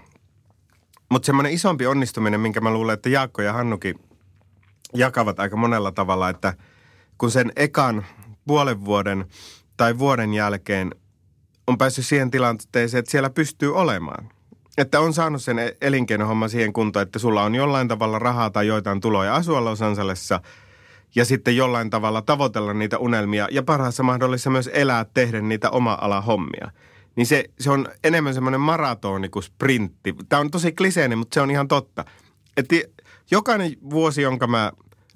mutta 1.10 1.26
semmoinen 1.26 1.54
isompi 1.54 1.88
onnistuminen, 1.88 2.40
minkä 2.40 2.62
mä 2.62 2.74
luulen, 2.74 2.94
että 2.94 3.10
Jaakko 3.10 3.42
ja 3.42 3.54
Hannukin 3.54 4.00
jakavat 4.94 5.40
aika 5.40 5.58
monella 5.58 5.92
tavalla, 5.92 6.30
että 6.30 6.54
kun 7.18 7.32
sen 7.32 7.52
ekan 7.56 8.06
puolen 8.48 8.86
vuoden 8.86 9.26
tai 9.78 9.98
vuoden 9.98 10.34
jälkeen 10.34 10.96
on 11.68 11.78
päässyt 11.78 12.06
siihen 12.06 12.32
tilanteeseen, 12.32 13.00
että 13.00 13.12
siellä 13.12 13.30
pystyy 13.30 13.76
olemaan. 13.76 14.30
että 14.78 15.00
on 15.00 15.14
saanut 15.14 15.44
sen 15.44 15.60
e- 15.60 15.78
elinkeinohomma 15.82 16.48
siihen 16.48 16.74
kuntoon, 16.74 17.04
että 17.04 17.20
sulla 17.20 17.44
on 17.44 17.56
jollain 17.56 17.88
tavalla 17.88 18.20
rahaa 18.20 18.50
tai 18.50 18.68
joitain 18.68 19.02
tuloja 19.02 19.36
asua 19.36 19.64
Los 19.64 19.82
Angelesissa 19.82 20.42
ja 21.16 21.26
sitten 21.26 21.58
jollain 21.58 21.90
tavalla 21.90 22.22
tavoitella 22.22 22.74
niitä 22.74 22.98
unelmia 22.98 23.48
ja 23.52 23.64
parhaassa 23.64 24.04
mahdollisessa 24.04 24.50
myös 24.50 24.70
elää 24.74 25.06
tehdä 25.14 25.42
niitä 25.42 25.70
oma-ala 25.70 26.22
hommia. 26.22 26.72
Niin 27.16 27.28
se, 27.28 27.46
se 27.60 27.72
on 27.72 27.88
enemmän 28.04 28.34
semmoinen 28.34 28.62
maratoni 28.62 29.30
kuin 29.30 29.44
sprintti. 29.44 30.16
Tämä 30.30 30.40
on 30.40 30.52
tosi 30.52 30.72
kliseinen, 30.72 31.18
mutta 31.18 31.34
se 31.34 31.42
on 31.42 31.52
ihan 31.52 31.68
totta. 31.68 32.06
Että 32.58 32.76
jokainen 33.32 33.72
vuosi, 33.90 34.22
jonka 34.22 34.48
mä 34.48 34.72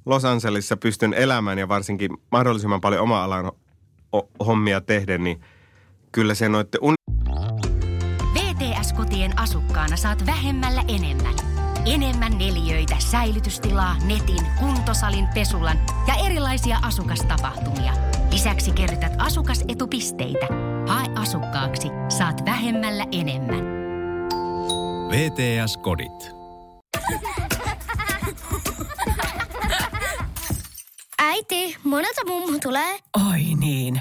Los 0.06 0.26
Angelesissa 0.26 0.78
pystyn 0.78 1.14
elämään 1.14 1.58
ja 1.58 1.68
varsinkin 1.68 2.12
mahdollisimman 2.32 2.82
paljon 2.82 3.02
oma-alan 3.02 3.52
hommia 4.46 4.82
tehden, 4.82 5.24
niin 5.24 5.42
kyllä 6.12 6.36
se 6.36 6.50
noitte 6.50 6.78
un- 6.82 6.94
VTS-kotien 8.34 9.40
asukkaana 9.40 9.98
saat 9.98 10.26
vähemmällä 10.26 10.84
enemmän. 10.88 11.49
Enemmän 11.86 12.38
neliöitä, 12.38 12.96
säilytystilaa, 13.00 13.96
netin, 14.06 14.46
kuntosalin, 14.60 15.28
pesulan 15.34 15.78
ja 16.08 16.14
erilaisia 16.26 16.78
asukastapahtumia. 16.82 17.94
Lisäksi 18.32 18.72
kerrytät 18.72 19.14
asukasetupisteitä. 19.18 20.46
Hae 20.88 21.06
asukkaaksi, 21.16 21.88
saat 22.10 22.46
vähemmällä 22.46 23.06
enemmän. 23.12 23.64
VTS-kodit. 25.10 26.32
Äiti, 31.22 31.76
monelta 31.84 32.26
mummu 32.28 32.60
tulee? 32.60 33.00
Oi 33.32 33.44
niin. 33.60 34.00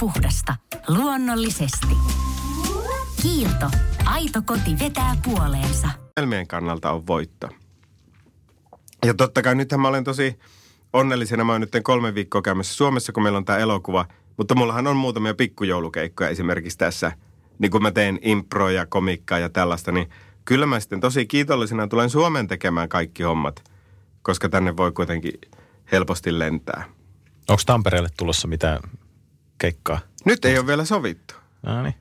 Puhdasta. 0.00 0.56
Luonnollisesti. 0.88 1.96
Kiilto. 3.22 3.70
Aito 4.04 4.42
koti 4.44 4.78
vetää 4.80 5.16
puoleensa. 5.24 5.88
Elmien 6.16 6.46
kannalta 6.46 6.90
on 6.90 7.06
voitto. 7.06 7.48
Ja 9.06 9.14
totta 9.14 9.42
kai 9.42 9.54
nythän 9.54 9.80
mä 9.80 9.88
olen 9.88 10.04
tosi 10.04 10.38
onnellisena. 10.92 11.44
Mä 11.44 11.52
oon 11.52 11.60
nyt 11.60 11.70
kolme 11.82 12.14
viikkoa 12.14 12.42
käymässä 12.42 12.74
Suomessa, 12.74 13.12
kun 13.12 13.22
meillä 13.22 13.36
on 13.36 13.44
tämä 13.44 13.58
elokuva. 13.58 14.06
Mutta 14.36 14.54
mullahan 14.54 14.86
on 14.86 14.96
muutamia 14.96 15.34
pikkujoulukeikkoja 15.34 16.30
esimerkiksi 16.30 16.78
tässä. 16.78 17.12
Niin 17.58 17.70
kun 17.70 17.82
mä 17.82 17.90
teen 17.90 18.18
improja, 18.22 18.86
komikkaa 18.86 19.38
ja 19.38 19.48
tällaista, 19.48 19.92
niin 19.92 20.10
kyllä 20.44 20.66
mä 20.66 20.80
sitten 20.80 21.00
tosi 21.00 21.26
kiitollisena 21.26 21.88
tulen 21.88 22.10
Suomen 22.10 22.48
tekemään 22.48 22.88
kaikki 22.88 23.22
hommat. 23.22 23.64
Koska 24.22 24.48
tänne 24.48 24.76
voi 24.76 24.92
kuitenkin 24.92 25.32
helposti 25.92 26.38
lentää. 26.38 26.84
Onko 27.48 27.62
Tampereelle 27.66 28.08
tulossa 28.16 28.48
mitään 28.48 28.80
keikkaa? 29.60 29.98
Nyt 30.24 30.44
ei 30.44 30.58
ole 30.58 30.66
vielä 30.66 30.84
sovittu. 30.84 31.34
No 31.62 31.82
niin. 31.82 31.94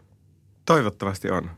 Toivottavasti 0.66 1.30
on. 1.30 1.52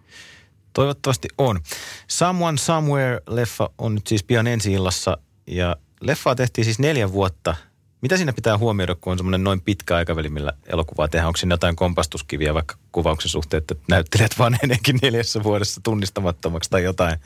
Toivottavasti 0.73 1.27
on. 1.37 1.59
Someone 2.07 2.57
Somewhere-leffa 2.57 3.73
on 3.77 3.95
nyt 3.95 4.07
siis 4.07 4.23
pian 4.23 4.47
ensi 4.47 4.73
illassa 4.73 5.17
ja 5.47 5.75
leffaa 6.01 6.35
tehtiin 6.35 6.65
siis 6.65 6.79
neljä 6.79 7.11
vuotta. 7.11 7.55
Mitä 8.01 8.17
siinä 8.17 8.33
pitää 8.33 8.57
huomioida, 8.57 8.95
kun 8.95 9.11
on 9.11 9.17
semmoinen 9.17 9.43
noin 9.43 9.61
pitkä 9.61 9.95
aikaväli, 9.95 10.29
millä 10.29 10.53
elokuvaa 10.65 11.07
tehdään? 11.07 11.27
Onko 11.27 11.37
siinä 11.37 11.53
jotain 11.53 11.75
kompastuskiviä 11.75 12.53
vaikka 12.53 12.75
kuvauksen 12.91 13.29
suhteen, 13.29 13.61
että 13.61 13.75
näyttelijät 13.89 14.39
vanheneenkin 14.39 14.99
neljässä 15.01 15.43
vuodessa 15.43 15.81
tunnistamattomaksi 15.83 16.69
tai 16.69 16.83
jotain? 16.83 17.17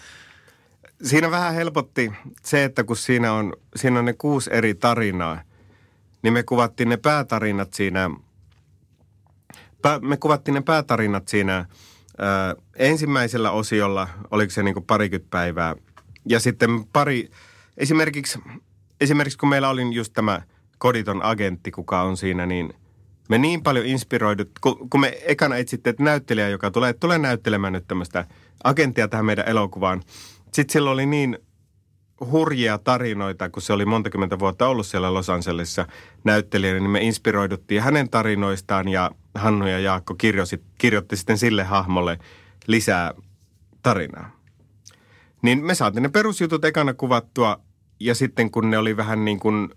Siinä 1.03 1.31
vähän 1.31 1.53
helpotti 1.53 2.11
se, 2.43 2.63
että 2.63 2.83
kun 2.83 2.97
siinä 2.97 3.33
on, 3.33 3.53
siinä 3.75 3.99
on 3.99 4.05
ne 4.05 4.13
kuusi 4.13 4.49
eri 4.53 4.75
tarinaa, 4.75 5.41
niin 6.21 6.33
me 6.33 6.43
kuvattiin 6.43 6.89
ne 6.89 6.97
päätarinat 6.97 7.73
siinä– 7.73 8.09
me 10.01 10.17
kuvattiin 10.17 10.55
ne 10.55 10.61
päätarinat 10.61 11.27
siinä 11.27 11.65
ö, 12.19 12.61
ensimmäisellä 12.75 13.51
osiolla, 13.51 14.07
oliko 14.31 14.51
se 14.51 14.63
niin 14.63 14.83
parikymmentä 14.87 15.27
päivää. 15.29 15.75
Ja 16.29 16.39
sitten 16.39 16.85
pari, 16.93 17.29
esimerkiksi, 17.77 18.39
esimerkiksi 19.01 19.37
kun 19.37 19.49
meillä 19.49 19.69
oli 19.69 19.95
just 19.95 20.13
tämä 20.13 20.41
koditon 20.77 21.23
agentti, 21.23 21.71
kuka 21.71 22.01
on 22.01 22.17
siinä, 22.17 22.45
niin 22.45 22.73
me 23.29 23.37
niin 23.37 23.63
paljon 23.63 23.85
inspiroidut, 23.85 24.49
kun, 24.61 24.89
kun 24.89 25.01
me 25.01 25.17
ekana 25.25 25.55
etsitte, 25.57 25.89
että 25.89 26.03
näyttelijä, 26.03 26.49
joka 26.49 26.71
tulee, 26.71 26.93
tulee 26.93 27.17
näyttelemään 27.17 27.73
nyt 27.73 27.87
tämmöistä 27.87 28.25
agenttia 28.63 29.07
tähän 29.07 29.25
meidän 29.25 29.47
elokuvaan. 29.47 30.01
Sitten 30.53 30.73
sillä 30.73 30.91
oli 30.91 31.05
niin 31.05 31.37
hurjia 32.31 32.77
tarinoita, 32.77 33.49
kun 33.49 33.61
se 33.61 33.73
oli 33.73 33.85
monta 33.85 34.09
kymmentä 34.09 34.39
vuotta 34.39 34.67
ollut 34.67 34.85
siellä 34.85 35.13
Los 35.13 35.29
Angelesissa 35.29 35.87
näyttelijänä, 36.23 36.79
niin 36.79 36.89
me 36.89 37.01
inspiroiduttiin 37.01 37.81
hänen 37.81 38.09
tarinoistaan 38.09 38.87
ja 38.87 39.11
Hannu 39.35 39.67
ja 39.67 39.79
Jaakko 39.79 40.15
kirjoitti, 40.15 40.63
kirjoitti 40.77 41.17
sitten 41.17 41.37
sille 41.37 41.63
hahmolle 41.63 42.19
lisää 42.67 43.13
tarinaa. 43.83 44.31
Niin 45.41 45.63
me 45.63 45.75
saatiin 45.75 46.03
ne 46.03 46.09
perusjutut 46.09 46.65
ekana 46.65 46.93
kuvattua 46.93 47.59
ja 47.99 48.15
sitten 48.15 48.51
kun 48.51 48.69
ne 48.69 48.77
oli 48.77 48.97
vähän 48.97 49.25
niin 49.25 49.39
kuin 49.39 49.69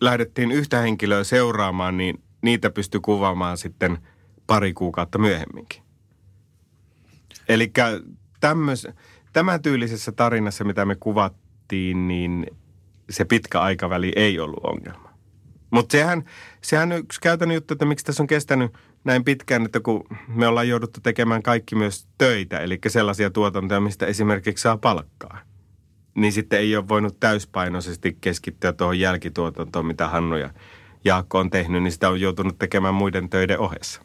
lähdettiin 0.00 0.52
yhtä 0.52 0.80
henkilöä 0.80 1.24
seuraamaan, 1.24 1.96
niin 1.96 2.22
niitä 2.42 2.70
pystyi 2.70 3.00
kuvaamaan 3.00 3.56
sitten 3.58 3.98
pari 4.46 4.72
kuukautta 4.72 5.18
myöhemminkin. 5.18 5.82
Eli 7.48 7.72
tämän 9.32 9.62
tyylisessä 9.62 10.12
tarinassa, 10.12 10.64
mitä 10.64 10.84
me 10.84 10.94
kuvattiin, 10.94 12.08
niin 12.08 12.46
se 13.10 13.24
pitkä 13.24 13.60
aikaväli 13.60 14.12
ei 14.16 14.40
ollut 14.40 14.64
ongelma. 14.64 15.07
Mutta 15.70 15.92
sehän, 15.92 16.24
sehän 16.62 16.92
on 16.92 16.98
yksi 16.98 17.20
käytännön 17.20 17.54
juttu, 17.54 17.74
että 17.74 17.84
miksi 17.84 18.04
tässä 18.04 18.22
on 18.22 18.26
kestänyt 18.26 18.72
näin 19.04 19.24
pitkään, 19.24 19.64
että 19.64 19.80
kun 19.80 20.04
me 20.28 20.46
ollaan 20.46 20.68
jouduttu 20.68 21.00
tekemään 21.00 21.42
kaikki 21.42 21.74
myös 21.74 22.06
töitä, 22.18 22.58
eli 22.58 22.78
sellaisia 22.86 23.30
tuotantoja, 23.30 23.80
mistä 23.80 24.06
esimerkiksi 24.06 24.62
saa 24.62 24.76
palkkaa, 24.76 25.38
niin 26.14 26.32
sitten 26.32 26.58
ei 26.58 26.76
ole 26.76 26.88
voinut 26.88 27.20
täyspainoisesti 27.20 28.18
keskittyä 28.20 28.72
tuohon 28.72 29.00
jälkituotantoon, 29.00 29.86
mitä 29.86 30.08
Hannu 30.08 30.36
ja 30.36 30.50
Jaakko 31.04 31.38
on 31.38 31.50
tehnyt, 31.50 31.82
niin 31.82 31.92
sitä 31.92 32.08
on 32.08 32.20
joutunut 32.20 32.58
tekemään 32.58 32.94
muiden 32.94 33.28
töiden 33.28 33.58
ohessa. 33.58 34.02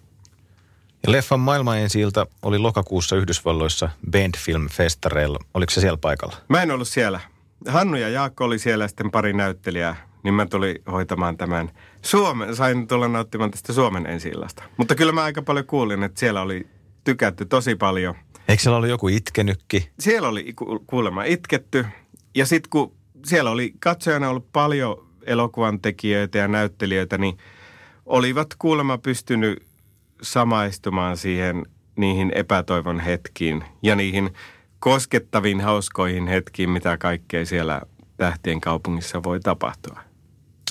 Ja 1.06 1.12
leffan 1.12 1.40
maailman 1.40 1.78
ensi 1.78 2.00
oli 2.42 2.58
lokakuussa 2.58 3.16
Yhdysvalloissa 3.16 3.90
Band 4.12 4.38
Film 4.38 4.68
Festareilla. 4.70 5.40
Oliko 5.54 5.70
se 5.70 5.82
siellä 5.82 5.98
paikalla? 5.98 6.36
Mä 6.50 6.62
en 6.62 6.72
ollut 6.72 6.88
siellä. 6.88 7.20
Hannu 7.68 7.98
ja 7.98 8.10
Jaakko 8.10 8.46
oli 8.46 8.60
siellä 8.60 8.88
sitten 8.88 9.12
pari 9.12 9.34
näyttelijää, 9.34 9.96
niin 10.24 10.34
mä 10.34 10.46
tulin 10.46 10.76
hoitamaan 10.92 11.38
tämän 11.38 11.72
Suomen, 12.02 12.56
sain 12.56 12.88
tulla 12.88 13.08
nauttimaan 13.08 13.52
tästä 13.52 13.74
Suomen 13.74 14.06
ensi 14.06 14.32
Mutta 14.78 14.96
kyllä 14.96 15.12
mä 15.12 15.24
aika 15.24 15.42
paljon 15.42 15.66
kuulin, 15.66 16.04
että 16.04 16.20
siellä 16.20 16.42
oli 16.42 16.68
tykätty 17.04 17.46
tosi 17.46 17.76
paljon. 17.76 18.16
Eikö 18.48 18.62
siellä 18.62 18.78
ollut 18.78 18.90
joku 18.90 19.08
itkenykki? 19.08 19.90
Siellä 20.00 20.28
oli 20.28 20.54
kuulemma 20.88 21.24
itketty. 21.24 21.86
Ja 22.36 22.46
sitten 22.46 22.70
kun 22.70 22.96
siellä 23.26 23.52
oli 23.52 23.74
katsojana 23.80 24.30
ollut 24.30 24.52
paljon 24.54 25.08
elokuvan 25.26 25.82
tekijöitä 25.82 26.38
ja 26.38 26.48
näyttelijöitä, 26.48 27.18
niin 27.18 27.38
olivat 28.06 28.48
kuulemma 28.60 28.98
pystynyt 28.98 29.64
samaistumaan 30.22 31.18
siihen 31.18 31.66
niihin 31.96 32.32
epätoivon 32.36 33.00
hetkiin 33.00 33.64
ja 33.84 33.96
niihin 33.96 34.34
koskettaviin 34.80 35.62
hauskoihin 35.62 36.28
hetkiin, 36.28 36.70
mitä 36.70 36.98
kaikkea 36.98 37.46
siellä 37.46 37.82
Tähtien 38.18 38.62
kaupungissa 38.62 39.24
voi 39.24 39.40
tapahtua. 39.40 40.00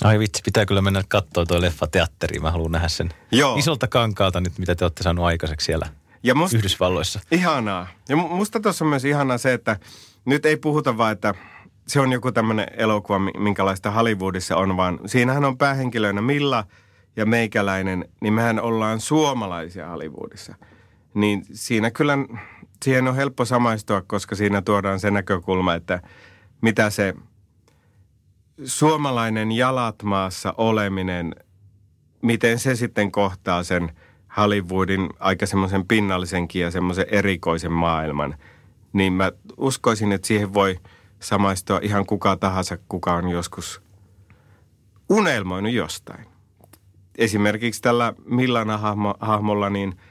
Ai 0.03 0.19
vitsi, 0.19 0.41
pitää 0.45 0.65
kyllä 0.65 0.81
mennä 0.81 1.03
katsoa 1.07 1.45
tuo 1.45 1.61
leffa 1.61 1.87
teatteriin. 1.87 2.41
Mä 2.41 2.51
haluan 2.51 2.71
nähdä 2.71 2.87
sen 2.87 3.09
Joo. 3.31 3.57
isolta 3.57 3.87
kankaalta 3.87 4.41
nyt, 4.41 4.57
mitä 4.57 4.75
te 4.75 4.85
olette 4.85 5.03
saaneet 5.03 5.25
aikaiseksi 5.25 5.65
siellä 5.65 5.87
ja 6.23 6.35
musta, 6.35 6.57
Yhdysvalloissa. 6.57 7.19
Ihanaa. 7.31 7.87
Ja 8.09 8.15
musta 8.15 8.59
tuossa 8.59 8.85
on 8.85 8.89
myös 8.89 9.05
ihanaa 9.05 9.37
se, 9.37 9.53
että 9.53 9.79
nyt 10.25 10.45
ei 10.45 10.57
puhuta 10.57 10.97
vaan, 10.97 11.11
että 11.11 11.33
se 11.87 11.99
on 11.99 12.11
joku 12.11 12.31
tämmöinen 12.31 12.67
elokuva, 12.77 13.19
minkälaista 13.19 13.91
Hollywoodissa 13.91 14.57
on, 14.57 14.77
vaan 14.77 14.99
siinähän 15.05 15.45
on 15.45 15.57
päähenkilöinä 15.57 16.21
Milla 16.21 16.63
ja 17.15 17.25
meikäläinen, 17.25 18.05
niin 18.21 18.33
mehän 18.33 18.59
ollaan 18.59 18.99
suomalaisia 18.99 19.87
Hollywoodissa. 19.87 20.55
Niin 21.13 21.45
siinä 21.53 21.91
kyllä 21.91 22.17
siihen 22.83 23.07
on 23.07 23.15
helppo 23.15 23.45
samaistua, 23.45 24.01
koska 24.01 24.35
siinä 24.35 24.61
tuodaan 24.61 24.99
se 24.99 25.11
näkökulma, 25.11 25.73
että 25.73 26.01
mitä 26.61 26.89
se 26.89 27.13
suomalainen 28.65 29.51
jalat 29.51 30.03
maassa 30.03 30.53
oleminen, 30.57 31.35
miten 32.21 32.59
se 32.59 32.75
sitten 32.75 33.11
kohtaa 33.11 33.63
sen 33.63 33.91
Hollywoodin 34.37 35.09
aika 35.19 35.45
semmoisen 35.45 35.87
pinnallisenkin 35.87 36.61
ja 36.61 36.71
semmoisen 36.71 37.05
erikoisen 37.11 37.71
maailman. 37.71 38.37
Niin 38.93 39.13
mä 39.13 39.31
uskoisin, 39.57 40.11
että 40.11 40.27
siihen 40.27 40.53
voi 40.53 40.79
samaistua 41.19 41.79
ihan 41.81 42.05
kuka 42.05 42.37
tahansa, 42.37 42.77
kuka 42.89 43.13
on 43.13 43.29
joskus 43.29 43.81
unelmoinut 45.09 45.71
jostain. 45.71 46.25
Esimerkiksi 47.17 47.81
tällä 47.81 48.13
Millana 48.25 48.79
hahmolla, 49.19 49.69
niin– 49.69 49.95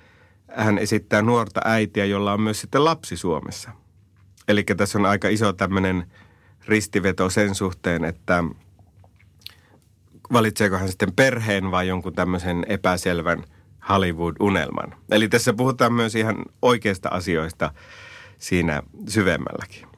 hän 0.57 0.79
esittää 0.79 1.23
nuorta 1.23 1.61
äitiä, 1.65 2.05
jolla 2.05 2.33
on 2.33 2.41
myös 2.41 2.61
sitten 2.61 2.85
lapsi 2.85 3.17
Suomessa. 3.17 3.71
Eli 4.49 4.65
tässä 4.77 4.99
on 4.99 5.07
aika 5.07 5.29
iso 5.29 5.53
tämmöinen 5.53 6.13
ristiveto 6.67 7.31
sen 7.31 7.55
suhteen, 7.55 8.05
että 8.05 8.45
valitseeko 10.33 10.79
hän 10.79 10.89
sitten 10.89 11.13
perheen 11.13 11.71
vai 11.71 11.89
jonkun 11.89 12.13
tämmöisen 12.13 12.65
epäselvän 12.69 13.45
Hollywood-unelman. 13.89 14.95
Eli 15.11 15.29
tässä 15.29 15.53
puhutaan 15.53 15.93
myös 15.93 16.15
ihan 16.15 16.37
oikeista 16.63 17.09
asioista 17.09 17.75
siinä 18.39 18.83
syvemmälläkin. 19.09 19.89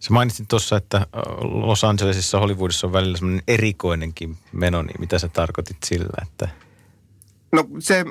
Sä 0.00 0.12
mainitsit 0.12 0.48
tuossa, 0.48 0.76
että 0.76 1.06
Los 1.40 1.84
Angelesissa 1.84 2.40
Hollywoodissa 2.40 2.86
on 2.86 2.92
välillä 2.92 3.18
semmoinen 3.18 3.42
erikoinenkin 3.48 4.36
meno, 4.52 4.82
niin 4.82 5.00
mitä 5.00 5.18
sä 5.18 5.28
tarkoitit 5.28 5.76
sillä, 5.84 6.22
että... 6.22 6.48
No 7.52 7.64
se 7.78 8.04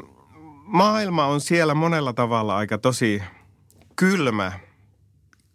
maailma 0.63 1.25
on 1.25 1.41
siellä 1.41 1.73
monella 1.73 2.13
tavalla 2.13 2.57
aika 2.57 2.77
tosi 2.77 3.21
kylmä, 3.95 4.51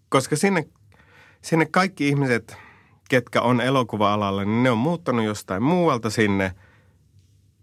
koska 0.08 0.36
sinne, 0.36 0.68
sinne 1.42 1.66
kaikki 1.66 2.08
ihmiset, 2.08 2.56
ketkä 3.08 3.42
on 3.42 3.60
elokuva-alalla, 3.60 4.44
niin 4.44 4.62
ne 4.62 4.70
on 4.70 4.78
muuttanut 4.78 5.24
jostain 5.24 5.62
muualta 5.62 6.10
sinne 6.10 6.54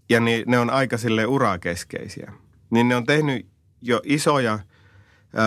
ja 0.09 0.19
niin, 0.19 0.43
ne 0.47 0.59
on 0.59 0.69
aika 0.69 0.97
sille 0.97 1.25
urakeskeisiä. 1.25 2.33
Niin 2.69 2.87
ne 2.87 2.95
on 2.95 3.05
tehnyt 3.05 3.47
jo 3.81 4.01
isoja 4.03 4.59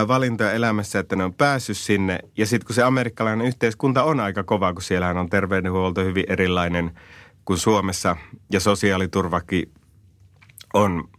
valintoja 0.07 0.51
elämässä, 0.51 0.99
että 0.99 1.15
ne 1.15 1.23
on 1.23 1.33
päässyt 1.33 1.77
sinne. 1.77 2.19
Ja 2.37 2.45
sitten 2.45 2.67
kun 2.67 2.75
se 2.75 2.83
amerikkalainen 2.83 3.47
yhteiskunta 3.47 4.03
on 4.03 4.19
aika 4.19 4.43
kova, 4.43 4.73
kun 4.73 4.81
siellähän 4.81 5.17
on 5.17 5.29
terveydenhuolto 5.29 6.03
hyvin 6.03 6.25
erilainen 6.27 6.99
kuin 7.45 7.57
Suomessa 7.57 8.17
ja 8.51 8.59
sosiaaliturvakin 8.59 9.71
on, 10.73 11.09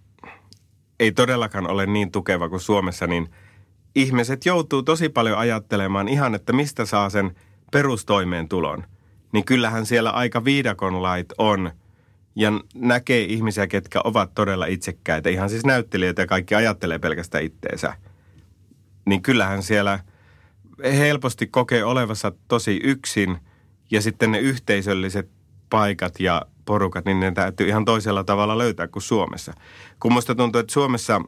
ei 1.01 1.13
todellakaan 1.13 1.71
ole 1.71 1.87
niin 1.87 2.13
tukeva 2.13 2.49
kuin 2.49 2.61
Suomessa, 2.61 3.07
niin 3.07 3.29
ihmiset 3.95 4.47
joutuu 4.47 4.83
tosi 4.83 5.09
paljon 5.09 5.39
ajattelemaan 5.39 6.09
ihan, 6.09 6.35
että 6.35 6.53
mistä 6.53 6.85
saa 6.85 7.11
sen 7.11 7.35
perustoimeentulon. 7.73 8.85
Niin 9.33 9.45
kyllähän 9.45 9.87
siellä 9.87 10.11
aika 10.11 10.45
viidakon 10.45 11.03
lait 11.03 11.33
on 11.39 11.71
ja 12.37 12.53
näkee 12.75 13.23
ihmisiä, 13.23 13.67
ketkä 13.67 14.01
ovat 14.05 14.35
todella 14.35 14.67
itsekkäitä. 14.67 15.31
Ihan 15.31 15.51
siis 15.51 15.65
näyttelijöitä 15.65 16.23
ja 16.23 16.27
kaikki 16.27 16.55
ajattelee 16.55 16.99
pelkästään 16.99 17.45
itteensä. 17.45 17.95
Niin 19.07 19.23
kyllähän 19.23 19.63
siellä 19.63 19.99
helposti 20.85 21.47
kokee 21.47 21.85
olevassa 21.85 22.33
tosi 22.49 22.81
yksin 22.85 23.39
ja 23.91 24.03
sitten 24.03 24.33
ne 24.33 24.39
yhteisölliset 24.39 25.31
paikat 25.71 26.21
ja 26.21 26.43
porukat, 26.65 27.05
niin 27.05 27.21
ne 27.21 27.33
täytyy 27.33 27.69
ihan 27.69 27.85
toisella 27.85 28.25
tavalla 28.25 28.59
löytää 28.59 28.89
kuin 28.89 29.03
Suomessa. 29.03 29.53
Kun 30.01 30.13
musta 30.13 30.35
tuntuu, 30.35 30.59
että 30.59 30.73
Suomessa 30.73 31.21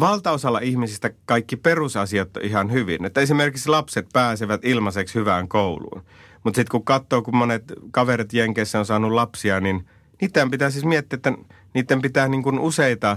valtaosalla 0.00 0.58
ihmisistä 0.58 1.10
kaikki 1.26 1.56
perusasiat 1.56 2.36
on 2.36 2.42
ihan 2.42 2.72
hyvin. 2.72 3.04
Että 3.04 3.20
esimerkiksi 3.20 3.68
lapset 3.68 4.06
pääsevät 4.12 4.64
ilmaiseksi 4.64 5.14
hyvään 5.14 5.48
kouluun. 5.48 6.02
Mutta 6.44 6.58
sitten 6.58 6.70
kun 6.70 6.84
katsoo, 6.84 7.22
kun 7.22 7.36
monet 7.36 7.64
kaverit 7.90 8.32
Jenkeissä 8.32 8.78
on 8.78 8.86
saanut 8.86 9.12
lapsia, 9.12 9.60
niin 9.60 9.86
niiden 10.20 10.50
pitää 10.50 10.70
siis 10.70 10.84
miettiä, 10.84 11.16
että 11.16 11.32
niiden 11.74 12.02
pitää 12.02 12.28
niin 12.28 12.42
kuin 12.42 12.58
useita 12.58 13.16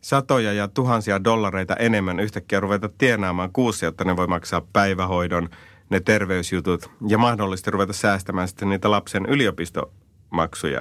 satoja 0.00 0.52
ja 0.52 0.68
tuhansia 0.68 1.24
dollareita 1.24 1.76
enemmän 1.76 2.20
yhtäkkiä 2.20 2.60
ruveta 2.60 2.90
tienaamaan 2.98 3.52
kuusi, 3.52 3.84
jotta 3.84 4.04
ne 4.04 4.16
voi 4.16 4.26
maksaa 4.26 4.62
päivähoidon– 4.72 5.48
ne 5.90 6.00
terveysjutut 6.00 6.90
ja 7.08 7.18
mahdollisesti 7.18 7.70
ruveta 7.70 7.92
säästämään 7.92 8.48
sitten 8.48 8.68
niitä 8.68 8.90
lapsen 8.90 9.26
yliopistomaksuja 9.26 10.80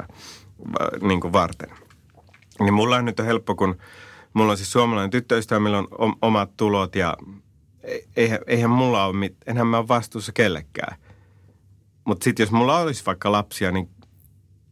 niin 1.02 1.22
kuin 1.22 1.34
varten. 1.34 1.70
Niin 2.60 2.74
mulla 2.74 2.96
on 2.96 3.06
nyt 3.06 3.20
on 3.20 3.26
helppo, 3.26 3.56
kun 3.56 3.78
mulla 4.34 4.52
on 4.52 4.58
siis 4.58 4.72
suomalainen 4.72 5.10
tyttöystävä, 5.10 5.60
millä 5.60 5.78
on 5.78 6.16
omat 6.22 6.58
tulot 6.58 6.96
ja 6.96 7.18
e-, 7.84 8.00
eihän, 8.16 8.40
eihän 8.48 8.70
mulla 8.70 9.06
ole, 9.06 9.16
mit, 9.16 9.36
enhän 9.48 9.68
mä 9.68 9.78
ole 9.78 9.88
vastuussa 9.88 10.32
kellekään. 10.32 10.98
Mutta 12.06 12.24
sitten 12.24 12.44
jos 12.44 12.52
mulla 12.52 12.80
olisi 12.80 13.06
vaikka 13.06 13.32
lapsia, 13.32 13.72
niin 13.72 13.90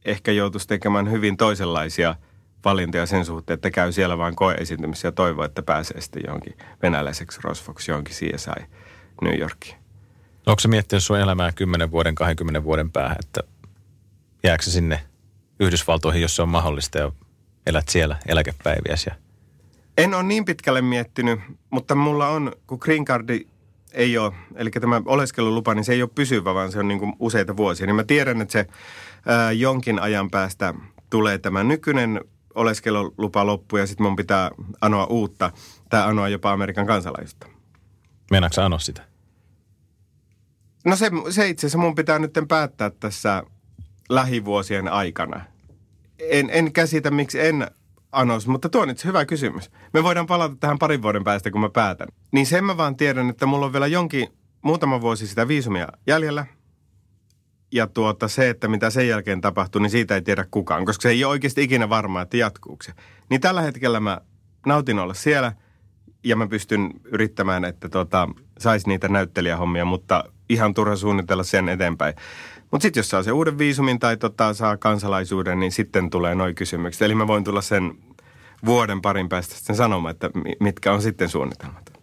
ehkä 0.06 0.32
joutuisi 0.32 0.68
tekemään 0.68 1.12
hyvin 1.12 1.38
toisenlaisia 1.38 2.16
valintoja 2.66 3.06
sen 3.06 3.26
suhteen, 3.26 3.56
että 3.56 3.72
käy 3.72 3.92
siellä 3.92 4.18
vain 4.18 4.36
koeesiintymissä 4.36 5.08
ja 5.08 5.12
toivoo, 5.12 5.46
että 5.46 5.64
pääsee 5.64 6.02
sitten 6.02 6.24
johonkin 6.26 6.58
venäläiseksi 6.82 7.40
rosvoksi, 7.44 7.92
johonkin 7.92 8.16
CSI 8.16 8.66
New 9.22 9.40
Yorkiin. 9.40 9.78
Onko 10.46 10.60
se 10.60 10.68
miettinyt 10.68 11.04
sun 11.04 11.20
elämää 11.20 11.52
10 11.52 11.92
vuoden, 11.92 12.16
20 12.16 12.64
vuoden 12.64 12.92
päähän, 12.92 13.18
että 13.20 13.42
jääkö 14.44 14.64
sinne 14.64 15.04
Yhdysvaltoihin, 15.60 16.22
jos 16.22 16.36
se 16.36 16.42
on 16.42 16.50
mahdollista 16.50 16.98
ja 16.98 17.12
elät 17.66 17.90
siellä 17.90 18.18
eläkepäiviäsi? 18.28 19.10
En 19.98 20.14
ole 20.14 20.24
niin 20.24 20.46
pitkälle 20.46 20.82
miettinyt, 20.82 21.40
mutta 21.70 21.96
mulla 21.96 22.28
on, 22.28 22.52
kun 22.68 22.78
green 22.82 23.06
cardi 23.06 23.48
ei 23.92 24.18
ole, 24.18 24.34
eli 24.56 24.72
tämä 24.72 25.02
oleskelulupa, 25.06 25.74
niin 25.74 25.84
se 25.84 25.94
ei 25.94 26.02
ole 26.02 26.10
pysyvä, 26.16 26.54
vaan 26.54 26.72
se 26.72 26.80
on 26.80 26.88
niin 26.88 27.00
kuin 27.00 27.14
useita 27.20 27.58
vuosia. 27.58 27.86
Niin 27.88 27.96
mä 27.96 28.04
tiedän, 28.04 28.42
että 28.42 28.52
se 28.52 28.68
ää, 29.26 29.52
jonkin 29.52 30.00
ajan 30.00 30.32
päästä 30.32 30.74
tulee 31.10 31.38
tämä 31.38 31.64
nykyinen 31.64 32.22
oleskelulupa 32.56 33.46
loppu 33.46 33.78
ja 33.78 33.88
sitten 33.88 34.06
mun 34.06 34.16
pitää 34.16 34.52
anoa 34.82 35.06
uutta 35.06 35.52
tai 35.90 36.04
anoa 36.04 36.30
jopa 36.30 36.52
Amerikan 36.52 36.88
kansalaisuutta. 36.88 37.48
Meinaatko 38.32 38.62
anoa 38.62 38.80
sitä? 38.80 39.02
No 40.86 40.96
se, 40.96 41.12
se 41.30 41.48
itse 41.48 41.68
asiassa 41.68 41.78
mun 41.78 41.96
pitää 41.96 42.20
nyt 42.20 42.34
päättää 42.48 42.90
tässä 42.90 43.44
lähivuosien 44.10 44.88
aikana. 44.88 45.42
En, 46.20 46.50
en 46.52 46.74
käsitä, 46.74 47.12
miksi 47.12 47.40
en 47.40 47.68
anos, 48.18 48.48
mutta 48.48 48.70
tuo 48.70 48.82
on 48.82 48.90
itse 48.90 49.08
hyvä 49.08 49.26
kysymys. 49.26 49.72
Me 49.94 50.04
voidaan 50.04 50.26
palata 50.26 50.56
tähän 50.60 50.80
parin 50.80 51.02
vuoden 51.02 51.24
päästä, 51.24 51.52
kun 51.52 51.62
mä 51.62 51.70
päätän. 51.70 52.08
Niin 52.32 52.46
sen 52.46 52.64
mä 52.64 52.78
vaan 52.78 52.96
tiedän, 52.96 53.30
että 53.30 53.46
mulla 53.46 53.66
on 53.66 53.74
vielä 53.74 53.88
jonkin, 53.88 54.28
muutama 54.62 55.02
vuosi 55.02 55.28
sitä 55.28 55.48
viisumia 55.48 55.88
jäljellä. 56.08 56.46
Ja 57.72 57.88
tuota, 57.88 58.28
se, 58.28 58.50
että 58.50 58.68
mitä 58.68 58.90
sen 58.90 59.08
jälkeen 59.08 59.42
tapahtuu, 59.42 59.82
niin 59.82 59.90
siitä 59.90 60.16
ei 60.16 60.22
tiedä 60.22 60.46
kukaan, 60.52 60.86
koska 60.86 61.02
se 61.02 61.10
ei 61.10 61.24
ole 61.24 61.32
oikeasti 61.32 61.64
ikinä 61.64 61.90
varmaa, 61.90 62.22
että 62.22 62.38
jatkuuko 62.38 62.84
se. 62.84 62.94
Niin 63.30 63.42
tällä 63.42 63.62
hetkellä 63.62 64.00
mä 64.00 64.22
nautin 64.66 65.00
olla 65.00 65.14
siellä 65.14 65.52
ja 66.24 66.36
mä 66.36 66.48
pystyn 66.48 66.90
yrittämään, 67.04 67.66
että 67.66 67.90
tota, 67.90 68.30
saisi 68.60 68.88
niitä 68.88 69.08
näyttelijähommia, 69.08 69.86
mutta 69.86 70.24
ihan 70.50 70.74
turha 70.74 70.96
suunnitella 70.96 71.44
sen 71.44 71.70
eteenpäin. 71.70 72.14
Mutta 72.72 72.84
sitten 72.84 73.00
jos 73.00 73.10
saa 73.10 73.24
se 73.24 73.32
uuden 73.32 73.58
viisumin 73.58 74.00
tai 74.00 74.18
tota, 74.18 74.54
saa 74.54 74.78
kansalaisuuden, 74.78 75.60
niin 75.60 75.72
sitten 75.72 76.10
tulee 76.10 76.36
noin 76.36 76.56
kysymykset. 76.56 77.02
Eli 77.02 77.16
mä 77.16 77.28
voin 77.28 77.44
tulla 77.44 77.62
sen 77.62 77.98
vuoden 78.66 79.02
parin 79.02 79.30
päästä 79.30 79.56
sitten 79.56 79.76
sanomaan, 79.76 80.12
että 80.12 80.30
mitkä 80.60 80.94
on 80.94 81.02
sitten 81.02 81.30
suunnitelmat. 81.30 81.94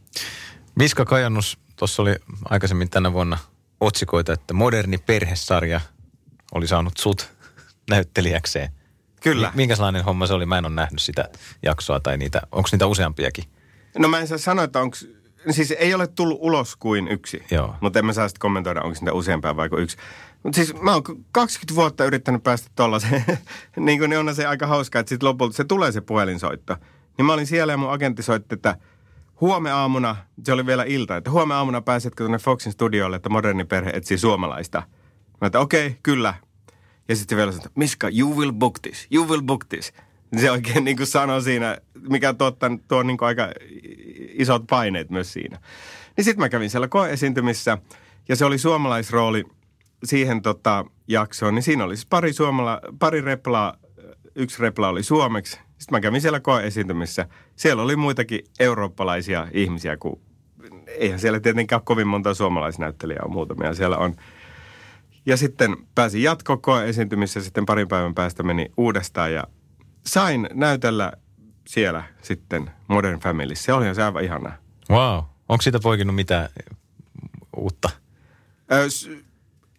Miska 0.75 1.05
Kajannus, 1.05 1.59
tuossa 1.77 2.03
oli 2.03 2.17
aikaisemmin 2.51 2.91
tänä 2.91 3.13
vuonna 3.13 3.39
otsikoita, 3.81 4.33
että 4.33 4.55
moderni 4.55 4.99
perhesarja 4.99 5.81
oli 6.55 6.67
saanut 6.67 6.97
sut 6.97 7.33
näyttelijäkseen. 7.91 8.69
Kyllä. 9.23 9.53
Minkä 9.55 9.77
sellainen 9.77 10.05
homma 10.05 10.27
se 10.27 10.35
oli? 10.35 10.47
Mä 10.47 10.59
en 10.59 10.67
ole 10.67 10.75
nähnyt 10.75 11.01
sitä 11.01 11.29
jaksoa 11.63 12.01
tai 12.01 12.17
niitä, 12.17 12.43
onko 12.53 12.69
niitä 12.73 12.87
useampiakin? 12.87 13.45
No 13.99 14.09
mä 14.09 14.19
en 14.19 14.29
saa 14.29 14.39
sanoa, 14.39 14.65
että 14.65 14.81
onko 14.81 14.97
siis 15.51 15.71
ei 15.71 15.95
ole 15.95 16.07
tullut 16.07 16.39
ulos 16.41 16.77
kuin 16.77 17.09
yksi. 17.09 17.45
Joo. 17.51 17.75
Mutta 17.81 17.99
en 17.99 18.07
mä 18.07 18.13
saa 18.13 18.29
sitten 18.29 18.41
kommentoida, 18.41 18.83
onko 18.83 18.99
niitä 19.01 19.13
useampaa 19.13 19.57
vai 19.57 19.69
yksi. 19.79 19.97
Mutta 20.43 20.57
siis 20.57 20.81
mä 20.81 20.93
oon 20.93 21.03
20 21.33 21.75
vuotta 21.75 22.05
yrittänyt 22.05 22.43
päästä 22.43 22.71
tollaiseen. 22.75 23.25
niin 23.77 23.99
kuin 23.99 24.17
on 24.17 24.35
se 24.35 24.47
aika 24.47 24.67
hauskaa, 24.67 25.01
että 25.01 25.09
sitten 25.09 25.29
lopulta 25.29 25.57
se 25.57 25.65
tulee 25.65 25.93
se 25.93 26.01
puhelinsoitto. 26.01 26.77
Niin 27.19 27.27
mä 27.27 27.33
olin 27.33 27.47
siellä 27.47 27.73
ja 27.73 27.77
mun 27.77 27.91
agentti 27.91 28.23
soitti, 28.23 28.55
että 28.55 28.77
huomenna 29.41 29.79
aamuna, 29.79 30.17
se 30.45 30.53
oli 30.53 30.67
vielä 30.67 30.85
ilta, 30.85 31.17
että 31.17 31.31
huomenna 31.31 31.59
aamuna 31.59 31.81
pääsetkö 31.81 32.25
tuonne 32.25 32.39
Foxin 32.39 32.73
studiolle, 32.73 33.17
että 33.17 33.29
moderni 33.29 33.65
perhe 33.65 33.91
etsii 33.91 34.19
suomalaista. 34.19 34.83
Mä 35.41 35.47
että 35.47 35.61
okei, 35.61 35.87
okay, 35.87 35.99
kyllä. 36.03 36.35
Ja 37.09 37.17
sitten 37.17 37.39
vielä 37.39 37.53
sanoi, 37.53 37.69
Miska, 37.75 38.09
you 38.19 38.37
will 38.37 38.53
book 38.53 38.79
this, 38.83 39.07
you 39.11 39.29
will 39.29 39.43
book 39.43 39.65
this. 39.65 39.93
Se 40.41 40.51
oikein 40.51 40.85
niin 40.85 40.97
kuin 40.97 41.07
sanoi 41.07 41.43
siinä, 41.43 41.79
mikä 42.09 42.35
tuo, 42.35 42.53
tuo 42.89 43.03
niin 43.03 43.19
kuin 43.19 43.27
aika 43.27 43.49
isot 44.33 44.63
paineet 44.71 45.11
myös 45.11 45.33
siinä. 45.33 45.59
Niin 46.17 46.25
sitten 46.25 46.45
mä 46.45 46.49
kävin 46.49 46.71
siellä 46.71 46.89
koeesiintymissä 46.89 47.79
ja 48.29 48.37
se 48.37 48.45
oli 48.45 48.59
suomalaisrooli 48.59 49.45
siihen 50.05 50.43
tota, 50.43 50.85
jaksoon. 51.09 51.55
Niin 51.55 51.63
siinä 51.63 51.85
oli 51.85 51.97
siis 51.97 52.07
pari, 52.07 52.33
suomala, 52.33 52.81
pari 52.99 53.21
replaa, 53.21 53.77
yksi 54.35 54.63
repla 54.63 54.89
oli 54.89 55.03
suomeksi. 55.03 55.53
Sitten 55.53 55.91
mä 55.91 56.01
kävin 56.01 56.21
siellä 56.21 56.41
koeesiintymissä. 56.41 57.29
Siellä 57.57 57.83
oli 57.83 57.97
muitakin 57.97 58.41
eurooppalaisia 58.61 59.49
ihmisiä, 59.53 59.97
kun 59.97 60.21
eihän 60.87 61.21
siellä 61.21 61.41
tietenkään 61.41 61.79
ole 61.79 61.85
kovin 61.85 62.09
monta 62.09 62.35
suomalaisnäyttelijää 62.35 63.23
on 63.25 63.33
muutamia. 63.33 63.75
Siellä 63.75 63.97
on 63.97 64.15
ja 65.27 65.37
sitten 65.37 65.77
pääsin 65.95 66.23
jatkokoon 66.23 66.87
esiintymissä, 66.87 67.41
sitten 67.41 67.67
parin 67.67 67.89
päivän 67.89 68.15
päästä 68.15 68.43
meni 68.43 68.73
uudestaan 68.77 69.33
ja 69.33 69.45
sain 70.07 70.49
näytellä 70.55 71.13
siellä 71.67 72.05
sitten 72.23 72.71
Modern 72.89 73.21
Family. 73.21 73.55
Se 73.55 73.73
oli 73.73 73.95
se 73.95 74.03
aivan 74.03 74.25
ihanaa. 74.25 74.57
Wow. 74.91 75.25
Onko 75.49 75.63
siitä 75.63 75.81
poikinut 75.81 76.15
mitään 76.15 76.49
uutta? 77.57 77.91
Ö, 78.73 78.87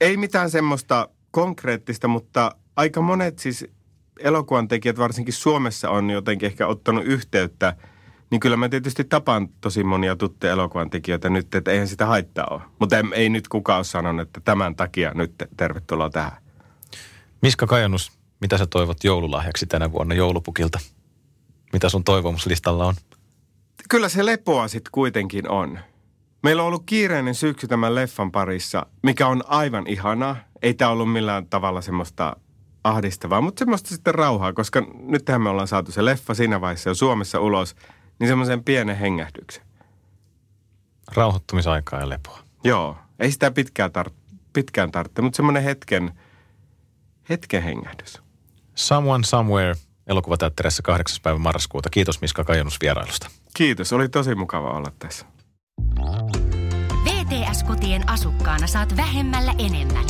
ei 0.02 0.18
mitään 0.18 0.50
semmoista 0.50 1.10
konkreettista, 1.32 2.08
mutta 2.08 2.56
aika 2.76 3.02
monet 3.02 3.40
siis 3.40 3.66
elokuvan 4.20 4.68
tekijät, 4.68 4.98
varsinkin 4.98 5.34
Suomessa, 5.34 5.90
on 5.90 6.10
jotenkin 6.10 6.48
ehkä 6.48 6.68
ottanut 6.68 7.06
yhteyttä. 7.06 7.76
Niin 8.30 8.40
kyllä 8.40 8.58
mä 8.58 8.70
tietysti 8.70 9.04
tapaan 9.04 9.50
tosi 9.62 9.84
monia 9.84 10.16
tuttuja 10.16 10.54
elokuvan 10.54 10.90
tekijöitä 10.90 11.30
nyt, 11.30 11.56
että 11.56 11.72
eihän 11.72 11.88
sitä 11.88 12.06
haittaa 12.06 12.48
ole. 12.50 12.62
Mutta 12.80 12.98
ei, 12.98 13.04
ei 13.14 13.30
nyt 13.30 13.48
kukaan 13.48 13.78
ole 13.78 13.84
sanonut, 13.84 14.28
että 14.28 14.42
tämän 14.42 14.76
takia 14.76 15.12
nyt 15.14 15.34
tervetuloa 15.58 16.10
tähän. 16.10 16.32
Miska 17.42 17.68
Kajanus, 17.68 18.12
mitä 18.42 18.58
sä 18.58 18.66
toivot 18.68 19.04
joululahjaksi 19.04 19.66
tänä 19.66 19.92
vuonna 19.92 20.16
joulupukilta? 20.16 20.80
Mitä 21.74 21.90
sun 21.90 22.04
toivomuslistalla 22.04 22.86
on? 22.86 22.96
Kyllä 23.90 24.10
se 24.10 24.26
lepoa 24.26 24.68
sitten 24.68 24.92
kuitenkin 24.92 25.50
on. 25.50 25.80
Meillä 26.44 26.62
on 26.62 26.68
ollut 26.68 26.84
kiireinen 26.86 27.36
syksy 27.36 27.68
tämän 27.68 27.96
leffan 27.96 28.32
parissa, 28.32 28.86
mikä 29.04 29.28
on 29.28 29.44
aivan 29.48 29.88
ihanaa. 29.88 30.38
Ei 30.62 30.74
tämä 30.74 30.92
ollut 30.92 31.12
millään 31.12 31.48
tavalla 31.48 31.82
semmoista 31.82 32.36
ahdistavaa, 32.84 33.42
mutta 33.42 33.60
semmoista 33.60 33.90
sitten 33.90 34.16
rauhaa, 34.16 34.54
koska 34.54 34.88
nyt 35.02 35.24
me 35.38 35.50
ollaan 35.50 35.68
saatu 35.68 35.92
se 35.92 36.06
leffa 36.06 36.34
siinä 36.34 36.62
vaiheessa 36.62 36.90
jo 36.90 36.94
Suomessa 36.94 37.40
ulos, 37.40 37.76
niin 38.20 38.28
semmoisen 38.28 38.64
pienen 38.64 38.98
hengähdyksen. 38.98 39.64
Rauhoittumisaikaa 41.16 42.00
ja 42.00 42.10
lepoa. 42.10 42.40
Joo, 42.64 42.98
ei 43.20 43.32
sitä 43.32 43.52
pitkään, 43.52 43.92
tar- 43.92 44.14
pitkään 44.54 44.92
tarvitse, 44.92 45.22
mutta 45.22 45.38
semmoinen 45.38 45.64
hetken, 45.64 46.20
hetken 47.30 47.64
hengähdys. 47.64 48.22
Someone 48.76 49.24
Somewhere 49.24 49.76
elokuvateatterissa 50.08 50.84
8. 50.84 51.20
päivä 51.24 51.40
marraskuuta. 51.40 51.90
Kiitos 51.90 52.22
Miska 52.22 52.44
Kajanus 52.44 52.82
vierailusta. 52.82 53.30
Kiitos, 53.54 53.94
oli 53.94 54.10
tosi 54.10 54.36
mukava 54.36 54.70
olla 54.70 54.92
tässä. 55.00 55.26
VTS-kotien 57.04 58.10
asukkaana 58.10 58.68
saat 58.68 58.98
vähemmällä 58.98 59.54
enemmän. 59.60 60.06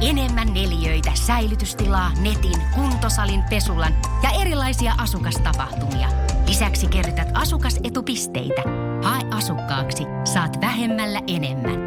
Enemmän 0.00 0.54
neliöitä, 0.54 1.10
säilytystilaa, 1.14 2.12
netin, 2.20 2.62
kuntosalin, 2.74 3.42
pesulan 3.50 3.92
ja 4.22 4.30
erilaisia 4.40 4.94
asukastapahtumia. 4.98 6.08
Lisäksi 6.48 6.86
kerrytät 6.86 7.28
asukasetupisteitä. 7.34 8.62
Hae 9.02 9.22
asukkaaksi, 9.30 10.04
saat 10.24 10.60
vähemmällä 10.60 11.20
enemmän. 11.26 11.80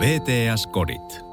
VTS-kodit. 0.00 1.23